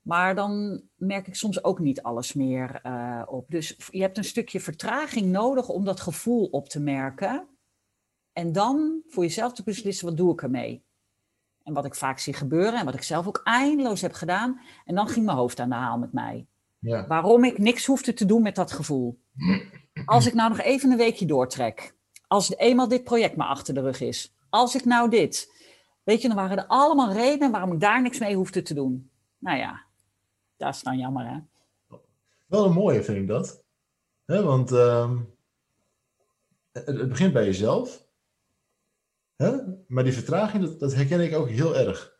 [0.00, 2.80] maar dan merk ik soms ook niet alles meer
[3.28, 3.50] op.
[3.50, 7.48] Dus je hebt een stukje vertraging nodig om dat gevoel op te merken.
[8.32, 10.84] En dan voor jezelf te beslissen, wat doe ik ermee?
[11.64, 14.60] En wat ik vaak zie gebeuren en wat ik zelf ook eindeloos heb gedaan.
[14.84, 16.46] En dan ging mijn hoofd aan de haal met mij.
[16.78, 17.06] Ja.
[17.06, 19.20] Waarom ik niks hoefde te doen met dat gevoel.
[20.04, 21.94] Als ik nou nog even een weekje doortrek.
[22.26, 24.34] Als eenmaal dit project maar achter de rug is.
[24.50, 25.60] Als ik nou dit.
[26.02, 29.10] Weet je, dan waren er allemaal redenen waarom ik daar niks mee hoefde te doen.
[29.38, 29.82] Nou ja,
[30.56, 31.38] dat is dan jammer hè.
[32.46, 33.64] Wel een mooie vind ik dat.
[34.24, 35.18] Hè, want ehm,
[36.72, 38.06] het, het begint bij jezelf.
[39.42, 39.52] Hè?
[39.86, 42.12] Maar die vertraging, dat, dat herken ik ook heel erg.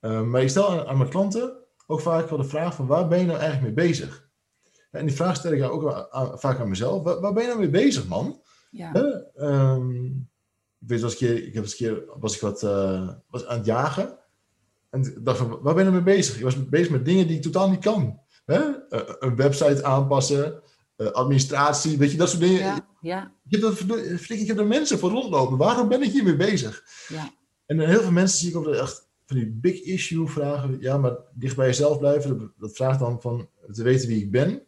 [0.00, 1.56] Ehm, maar ik stel aan, aan mijn klanten
[1.86, 4.28] ook vaak wel de vraag van waar ben je nou eigenlijk mee bezig?
[4.90, 7.02] En die vraag stel ik ook aan- vaak aan mezelf.
[7.02, 8.40] Waar, waar ben je nou mee bezig, man?
[8.70, 8.92] Ja?
[9.34, 13.08] Ehm, ik weet eens een keer, ik heb eens een keer was ik wat eh,
[13.30, 14.18] was aan het jagen.
[14.90, 16.36] En dacht van, waar ben je nou mee bezig?
[16.36, 18.20] Ik was bezig met dingen die ik totaal niet kan.
[18.44, 18.60] Hè?
[18.88, 20.62] Eh, een website aanpassen,
[20.96, 22.58] administratie, weet je, dat soort dingen.
[22.60, 25.56] ja, ja, Ik, heb dat, verdo- flik, ik heb er mensen voor rondlopen.
[25.56, 26.84] Waarom ben ik hiermee bezig?
[27.08, 27.30] ja,
[27.66, 30.80] En heel veel mensen zie ik ook echt van die big issue vragen.
[30.80, 34.30] Ja, maar dicht bij jezelf blijven, dat, dat vraagt dan van te weten wie ik
[34.30, 34.62] ben.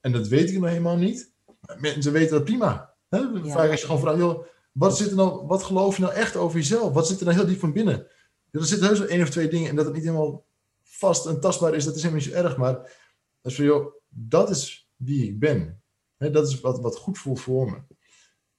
[0.00, 1.32] En dat weet ik nog helemaal niet.
[1.78, 2.94] Mensen weten dat prima.
[3.08, 3.20] Hè?
[3.44, 6.36] Vaak als je gewoon vraagt, joh, wat, zit er nou, wat geloof je nou echt
[6.36, 6.92] over jezelf?
[6.92, 8.06] Wat zit er nou heel diep van binnen?
[8.50, 10.44] Ja, er zitten heus wel één of twee dingen en dat het niet helemaal
[10.82, 12.56] vast en tastbaar is, dat is helemaal niet zo erg.
[12.56, 15.82] Maar dat is van, joh, dat is wie ik ben.
[16.16, 17.82] Dat is wat, wat goed voelt voor me.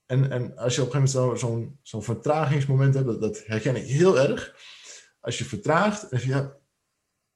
[0.05, 3.43] En, en als je op een gegeven moment zo- zo'n zo'n vertragingsmoment hebt, dat, dat
[3.45, 4.55] herken ik heel erg.
[5.19, 6.55] Als je vertraagt, je, ja,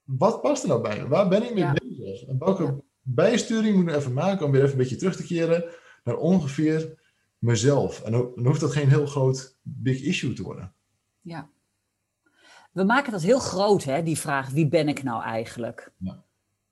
[0.02, 1.08] wat past er nou bij me?
[1.08, 1.72] Waar ben ik mee Ja.
[1.72, 2.28] bezig?
[2.28, 2.76] En welke Ja.
[3.02, 5.64] bijsturing moet ik nou even maken om weer even een beetje terug te keren
[6.04, 7.00] naar ongeveer
[7.38, 8.02] mezelf?
[8.02, 10.72] En dan dan hoeft dat geen heel groot big issue te worden.
[11.20, 11.48] ja.
[12.72, 15.92] We maken dat heel groot, hè, die vraag, wie ben ik nou eigenlijk?
[15.98, 16.24] Ja.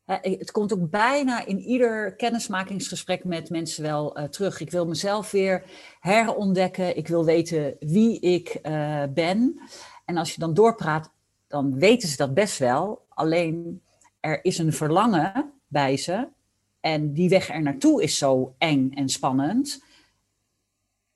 [0.07, 4.61] Het komt ook bijna in ieder kennismakingsgesprek met mensen wel eh, terug.
[4.61, 5.65] Ik wil mezelf weer
[6.01, 6.97] herontdekken.
[6.97, 9.61] Ik wil weten wie ik eh, ben.
[10.05, 11.11] En als je dan doorpraat,
[11.47, 13.05] dan weten ze dat best wel.
[13.09, 13.83] Alleen
[14.21, 16.29] er is een verlangen bij ze.
[16.81, 19.85] En die weg er naartoe is zo eng en spannend.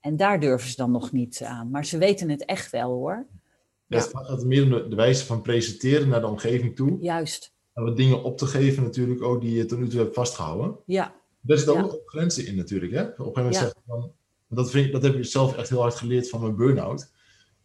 [0.01, 1.71] En daar durven ze dan nog niet aan.
[1.71, 3.27] Maar ze weten het echt wel hoor.
[3.87, 3.97] Ja.
[3.97, 6.97] Het gaat meer om de wijze van presenteren naar de omgeving toe.
[7.01, 7.53] Juist.
[7.85, 10.77] Wat dingen op te geven natuurlijk ook die je tot nu toe hebt vastgehouden.
[10.87, 11.83] Ja, Daar zitten Ja.
[11.83, 12.93] ook grenzen in natuurlijk.
[12.93, 13.03] Hè?
[13.03, 13.61] Op een gegeven moment Ja.
[13.61, 14.13] zeg je van,
[14.49, 17.11] dat, vind dat heb ik zelf echt heel hard geleerd van mijn burn-out.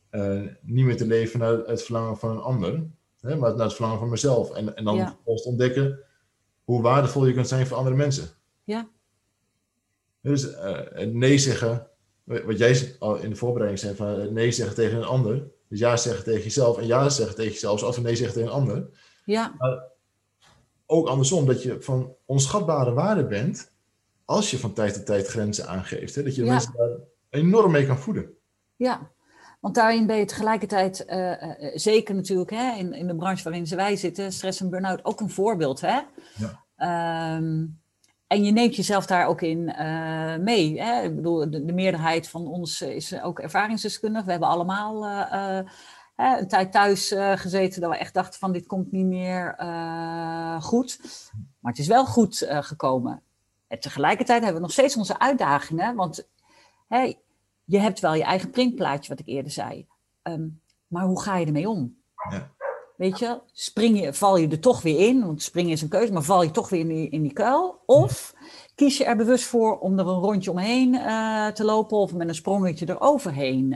[0.09, 2.84] Eh, niet meer te leven naar het verlangen van een ander,
[3.20, 4.51] hè, maar naar het verlangen van mezelf.
[4.51, 5.18] En, en dan Ja.
[5.26, 5.99] ontdekken
[6.63, 8.28] hoe waardevol je kunt zijn voor andere mensen.
[8.63, 8.89] Ja.
[10.22, 11.88] Dus eh, nee zeggen,
[12.24, 15.47] wat jij al in de voorbereiding zei, van het nee zeggen tegen een ander.
[15.70, 18.49] Dus ja zeggen tegen jezelf en ja zeggen tegen jezelf, zoals we nee zeggen tegen
[18.49, 18.89] een ander
[19.26, 19.55] ja,
[20.86, 23.72] ook andersom, dat je van onschatbare waarde bent
[24.26, 26.16] als je van tijd tot tijd grenzen aangeeft.
[26.16, 26.24] Hè?
[26.24, 26.54] Dat je de Ja.
[26.54, 26.90] mensen daar
[27.30, 28.30] enorm mee kan voeden.
[28.76, 29.14] ja.
[29.62, 33.68] Want daarin ben je tegelijkertijd, eh, eh, zeker natuurlijk hè, in, in de branche waarin
[33.68, 35.82] wij zitten, stress en burn-out, ook een voorbeeld.
[35.82, 36.00] Hè?
[36.36, 36.64] Ja.
[36.76, 37.66] Ehm,
[38.28, 40.82] en je neemt jezelf daar ook in eh, mee.
[40.82, 41.02] Hè?
[41.04, 44.26] Ik bedoel, de, de meerderheid van ons is ook ervaringsdeskundig.
[44.26, 45.06] We hebben allemaal
[46.16, 49.55] hè, een tijd thuis eh, gezeten dat we echt dachten van dit komt niet meer
[49.57, 50.99] eh, goed.
[51.59, 53.22] Maar het is wel goed eh, gekomen.
[53.68, 55.95] En tegelijkertijd hebben we nog steeds onze uitdagingen.
[55.95, 56.28] Want
[56.88, 57.16] hè,
[57.63, 59.88] je hebt wel je eigen printplaatje, wat ik eerder zei.
[60.22, 60.47] Ehm,
[60.88, 61.97] maar hoe ga je ermee om?
[62.30, 62.53] Ja.
[62.97, 65.26] Weet je, spring je, val je er toch weer in?
[65.26, 67.82] Want springen is een keuze, maar val je toch weer in die, in die kuil?
[67.86, 68.36] Of
[68.76, 70.91] kies je er bewust voor om er een rondje omheen
[71.53, 73.70] te lopen of met een sprongetje eroverheen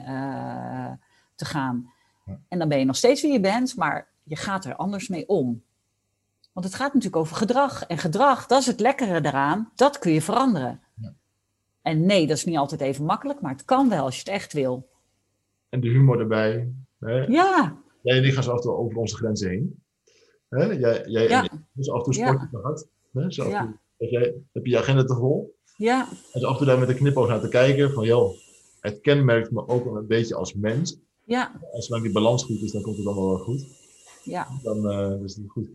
[1.35, 1.91] te gaan?
[2.47, 5.27] En dan ben je nog steeds wie je bent, maar je gaat er anders mee
[5.27, 5.63] om.
[6.53, 7.85] Want het gaat natuurlijk over gedrag.
[7.85, 10.81] En gedrag, dat is het lekkere daaraan, dat kun je veranderen.
[11.01, 11.13] Ja.
[11.81, 14.29] En nee, dat is niet altijd even makkelijk, maar het kan wel als je het
[14.29, 14.89] echt wil.
[15.69, 16.71] En de humor erbij.
[16.99, 17.13] Hè?
[17.25, 19.83] Ja, Jij gaan zo af en toe over onze grenzen heen.
[20.49, 20.63] Hè?
[20.65, 21.47] Jij, jij Ja.
[21.47, 21.67] en.
[21.71, 22.49] Dus af en toe Ja.
[23.13, 23.31] Hè?
[23.31, 23.61] Zo Ja.
[23.61, 25.55] toe heb, jij, heb je je agenda te vol.
[25.77, 27.91] ja, En af en toe daar met een knipoog naar te kijken.
[27.91, 28.37] Van joh,
[28.79, 30.97] het kenmerkt me ook wel een beetje als mens.
[31.29, 33.65] Ja, En zolang die balans goed is, dan komt het dan wel goed.
[34.23, 34.47] ja.
[34.63, 35.69] dan eh, is het goed.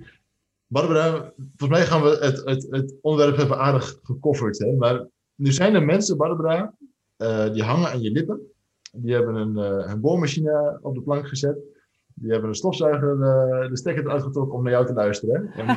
[0.67, 4.59] Barbara, volgens mij gaan we het, het, het onderwerp hebben aardig gecoverd.
[4.59, 4.73] Hè?
[4.73, 6.75] Maar nu zijn er mensen, Barbara,
[7.17, 8.41] eh, die hangen aan je lippen.
[8.93, 11.59] Die hebben een, eh, een boormachine op de plank gezet.
[12.15, 15.51] Die hebben een stofzuiger eh, de stekker eruit getrokken om naar jou te luisteren.
[15.53, 15.63] Hè?
[15.63, 15.69] En,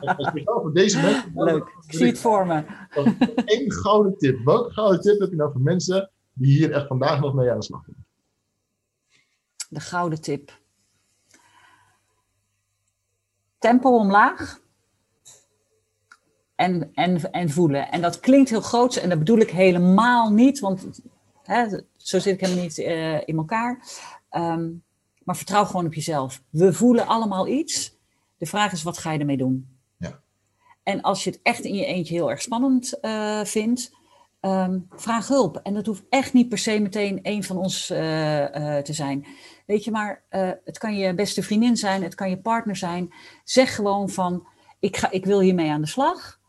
[0.00, 1.32] en speciaal voor deze mensen.
[1.34, 2.64] Leuk, ik zie het voor me.
[3.44, 4.44] Eén gouden tip.
[4.44, 7.58] Welke gouden tip heb je nou voor mensen die hier echt vandaag nog mee aan
[7.58, 8.01] de slag gaan?
[9.72, 10.60] De gouden tip.
[13.58, 14.60] Tempo omlaag.
[16.54, 17.90] En, en, en voelen.
[17.90, 21.00] En dat klinkt heel groot en dat bedoel ik helemaal niet, want
[21.42, 23.86] hè, zo zit ik helemaal niet eh, in elkaar.
[24.30, 24.70] Ehm,
[25.24, 26.42] Maar vertrouw gewoon op jezelf.
[26.50, 27.98] We voelen allemaal iets.
[28.36, 29.78] De vraag is, wat ga je ermee doen?
[29.96, 30.20] Ja.
[30.82, 33.92] En als je het echt in je eentje heel erg spannend uh, vindt,
[34.42, 35.60] Ehm, vraag hulp.
[35.62, 39.26] En dat hoeft echt niet per se meteen een van ons eh, eh, te zijn.
[39.66, 43.14] Weet je, maar uh, het kan je beste vriendin zijn, het kan je partner zijn.
[43.44, 44.46] Zeg gewoon van,
[44.80, 46.40] ik, ga, ik wil hiermee aan de slag.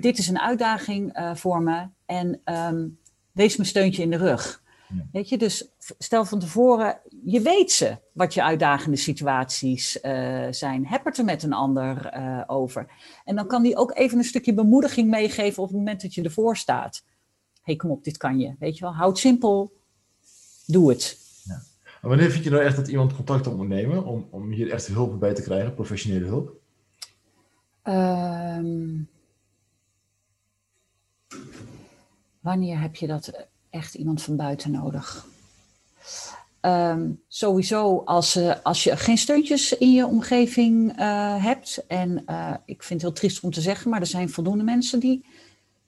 [0.00, 1.88] dit is een uitdaging voor me.
[2.06, 2.98] En um,
[3.32, 4.62] wees me steuntje in de rug.
[4.88, 5.06] Ja.
[5.12, 5.68] Weet je, dus
[5.98, 10.86] stel van tevoren, je weet ze wat je uitdagende situaties uh, zijn.
[10.86, 12.86] Heb het er met een ander uh, over.
[13.24, 16.22] En dan kan die ook even een stukje bemoediging meegeven op het moment dat je
[16.22, 17.02] ervoor staat.
[17.54, 18.54] Hé, hey, kom op, dit kan je.
[18.58, 19.72] Weet je wel, houd simpel,
[20.66, 21.18] doe het.
[21.44, 21.62] Ja.
[22.02, 24.70] En wanneer vind je nou echt dat iemand contact op moet nemen om, om hier
[24.70, 26.54] echt hulp bij te krijgen, professionele hulp?
[27.84, 29.08] Um,
[32.40, 35.26] wanneer heb je dat echt iemand van buiten nodig.
[36.60, 41.84] Um, sowieso als, uh, als je geen steuntjes in je omgeving uh, hebt.
[41.86, 45.00] En uh, ik vind het heel triest om te zeggen, maar er zijn voldoende mensen
[45.00, 45.26] die,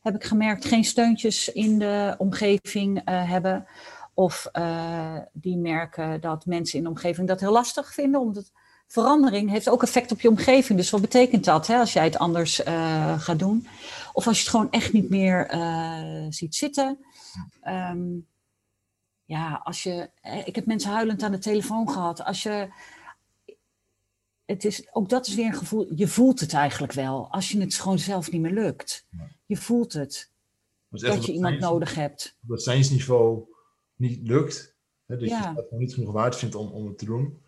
[0.01, 3.67] heb ik gemerkt, geen steuntjes in de omgeving hebben.
[4.15, 4.51] Of
[5.33, 8.21] die merken dat mensen in de omgeving dat heel lastig vinden.
[8.21, 8.51] Omdat
[8.87, 10.79] verandering heeft ook effect op je omgeving.
[10.79, 12.61] Dus wat betekent dat hè, als jij het anders
[13.19, 13.67] gaat doen?
[14.13, 15.51] Of als je het gewoon echt niet meer
[16.29, 16.99] ziet zitten.
[17.67, 18.27] Um,
[19.25, 20.11] ja, als je.
[20.45, 22.25] Ik heb mensen huilend aan de telefoon gehad.
[22.25, 22.69] Als je.
[24.45, 25.95] Het is, ook dat is weer een gevoel.
[25.95, 27.31] Je voelt het eigenlijk wel.
[27.31, 29.07] Als je het gewoon zelf niet meer lukt.
[29.47, 30.31] Je voelt het.
[30.89, 32.37] Dus dat je iemand nodig hebt.
[32.43, 33.45] Op het zijnsniveau
[33.97, 34.77] niet lukt.
[35.07, 35.51] Hè, dat ja.
[35.51, 37.43] je het niet genoeg waard vindt om, om het te doen.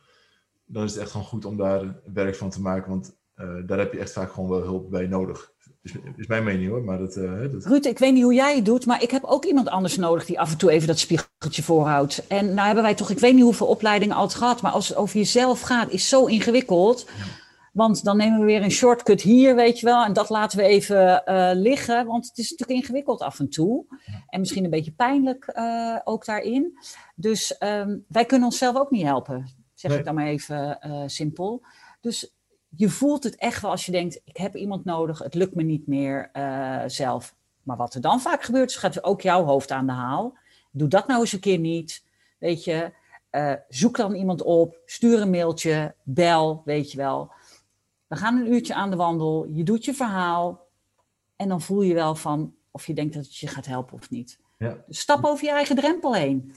[0.65, 2.91] Dan is het echt gewoon goed om daar werk van te maken.
[2.91, 5.53] Want uh, daar heb je echt vaak gewoon wel hulp bij nodig.
[5.83, 6.85] Is, is mijn mening hoor.
[6.85, 7.65] Maar dat, uh, dat...
[7.65, 10.25] Ruud, ik weet niet hoe jij het doet, maar ik heb ook iemand anders nodig
[10.25, 12.27] die af en toe even dat spiegeltje voorhoudt.
[12.27, 14.97] En nou hebben wij toch, ik weet niet hoeveel opleidingen al gehad, maar als het
[14.97, 17.07] over jezelf gaat, is zo ingewikkeld.
[17.07, 17.25] Ja.
[17.73, 20.65] Want dan nemen we weer een shortcut hier, weet je wel, en dat laten we
[20.65, 23.85] even uh, liggen, want het is natuurlijk ingewikkeld af en toe.
[23.89, 24.25] Ja.
[24.27, 26.79] En misschien een beetje pijnlijk uh, ook daarin.
[27.15, 30.01] Dus um, wij kunnen onszelf ook niet helpen, zeg nee.
[30.01, 31.63] ik dan maar even simpel.
[32.01, 32.35] Dus
[32.77, 35.63] je voelt het echt wel als je denkt, ik heb iemand nodig, het lukt me
[35.63, 37.35] niet meer uh, zelf.
[37.63, 40.37] Maar wat er dan vaak gebeurt, is gaat ook jouw hoofd aan de haal.
[40.71, 42.05] Doe dat nou eens een keer niet.
[42.39, 42.93] Weet je,
[43.31, 47.33] uh, zoek dan iemand op, stuur een mailtje, bel, weet je wel.
[48.07, 50.67] We gaan een uurtje aan de wandel, je doet je verhaal
[51.37, 54.11] en dan voel je wel van of je denkt dat het je gaat helpen of
[54.11, 54.39] niet.
[54.59, 54.85] Ja.
[54.87, 56.55] Dus stap over je eigen drempel heen.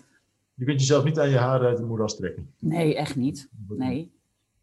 [0.54, 2.54] Je kunt jezelf niet aan je haren uit de moeras trekken.
[2.60, 3.50] Nee, echt niet.
[3.68, 4.12] Nee.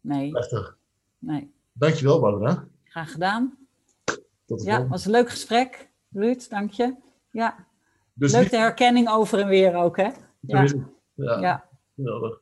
[0.01, 0.29] nee.
[0.31, 0.77] Prachtig.
[1.21, 1.51] Nee.
[1.73, 2.67] Dankjewel, Barbara.
[2.83, 3.57] Graag gedaan.
[4.45, 5.89] Tot de ja, het was een leuk gesprek.
[6.11, 6.95] Ruud, dank je.
[7.31, 7.67] Ja.
[8.13, 10.09] Dus Leuk de herkenning over en weer ook, hè?
[10.39, 10.65] Ja.
[11.13, 11.39] Ja.
[11.39, 11.69] ja.
[11.95, 12.41] Geweldig.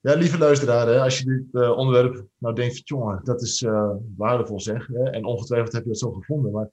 [0.00, 3.90] Ja, lieve luisteraar, hè, als je dit uh, onderwerp nou denkt, jongen, dat is uh,
[4.16, 4.86] waardevol zeg.
[4.86, 6.52] Hè, en ongetwijfeld heb je dat zo gevonden.
[6.52, 6.70] Maar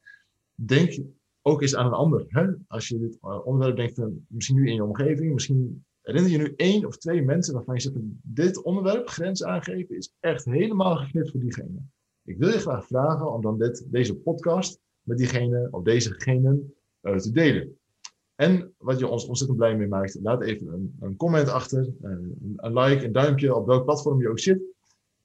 [0.53, 0.97] denk
[1.41, 2.25] ook eens aan een ander.
[2.27, 2.47] Hè?
[2.67, 6.53] Als je dit uh, onderwerp denkt, misschien nu in je omgeving, misschien Herinner je nu
[6.55, 11.31] één of twee mensen waarvan je zegt, dit onderwerp, grens aangeven, is echt helemaal geknipt
[11.31, 11.81] voor diegene.
[12.23, 17.15] Ik wil je graag vragen om dan dit, deze podcast met diegene of dezegenen uh,
[17.15, 17.79] te delen.
[18.35, 22.55] En wat je ons ontzettend blij mee maakt, laat even een, een comment achter, een,
[22.57, 24.57] een, like, een duimpje op welk platform je ook zit.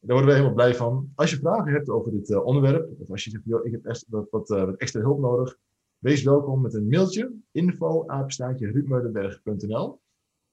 [0.01, 1.13] Daar worden we helemaal blij van.
[1.15, 4.07] Als je vragen hebt over dit uh, onderwerp, of als je zegt, ik heb echt
[4.09, 5.57] wat, extra hulp nodig,
[5.99, 8.05] wees welkom met een mailtje, info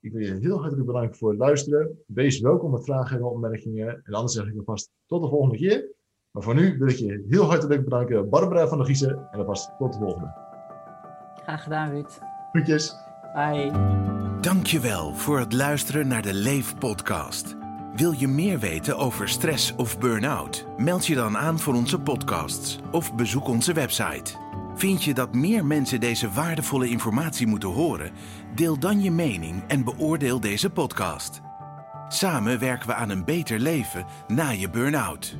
[0.03, 1.99] ik wil je heel hartelijk bedanken voor het luisteren.
[2.07, 4.01] Wees welkom met vragen en opmerkingen.
[4.03, 5.91] En anders zeg ik alvast tot de volgende keer.
[6.31, 9.27] Maar voor nu wil ik je heel hartelijk bedanken, Barbara van der Giezen.
[9.31, 10.33] En alvast tot de volgende.
[11.35, 12.19] Graag gedaan, Ruud.
[12.51, 12.95] Groetjes.
[13.33, 13.71] Bye.
[14.41, 17.55] Dankjewel voor het luisteren naar de Leef podcast.
[17.95, 20.65] Wil je meer weten over stress of burn-out?
[20.77, 24.42] Meld je dan aan voor onze podcasts of bezoek onze website.
[24.75, 28.11] Vind je dat meer mensen deze waardevolle informatie moeten horen?
[28.55, 31.41] Deel dan je mening en beoordeel deze podcast.
[32.07, 35.37] Samen werken we aan een beter leven na je burn-out.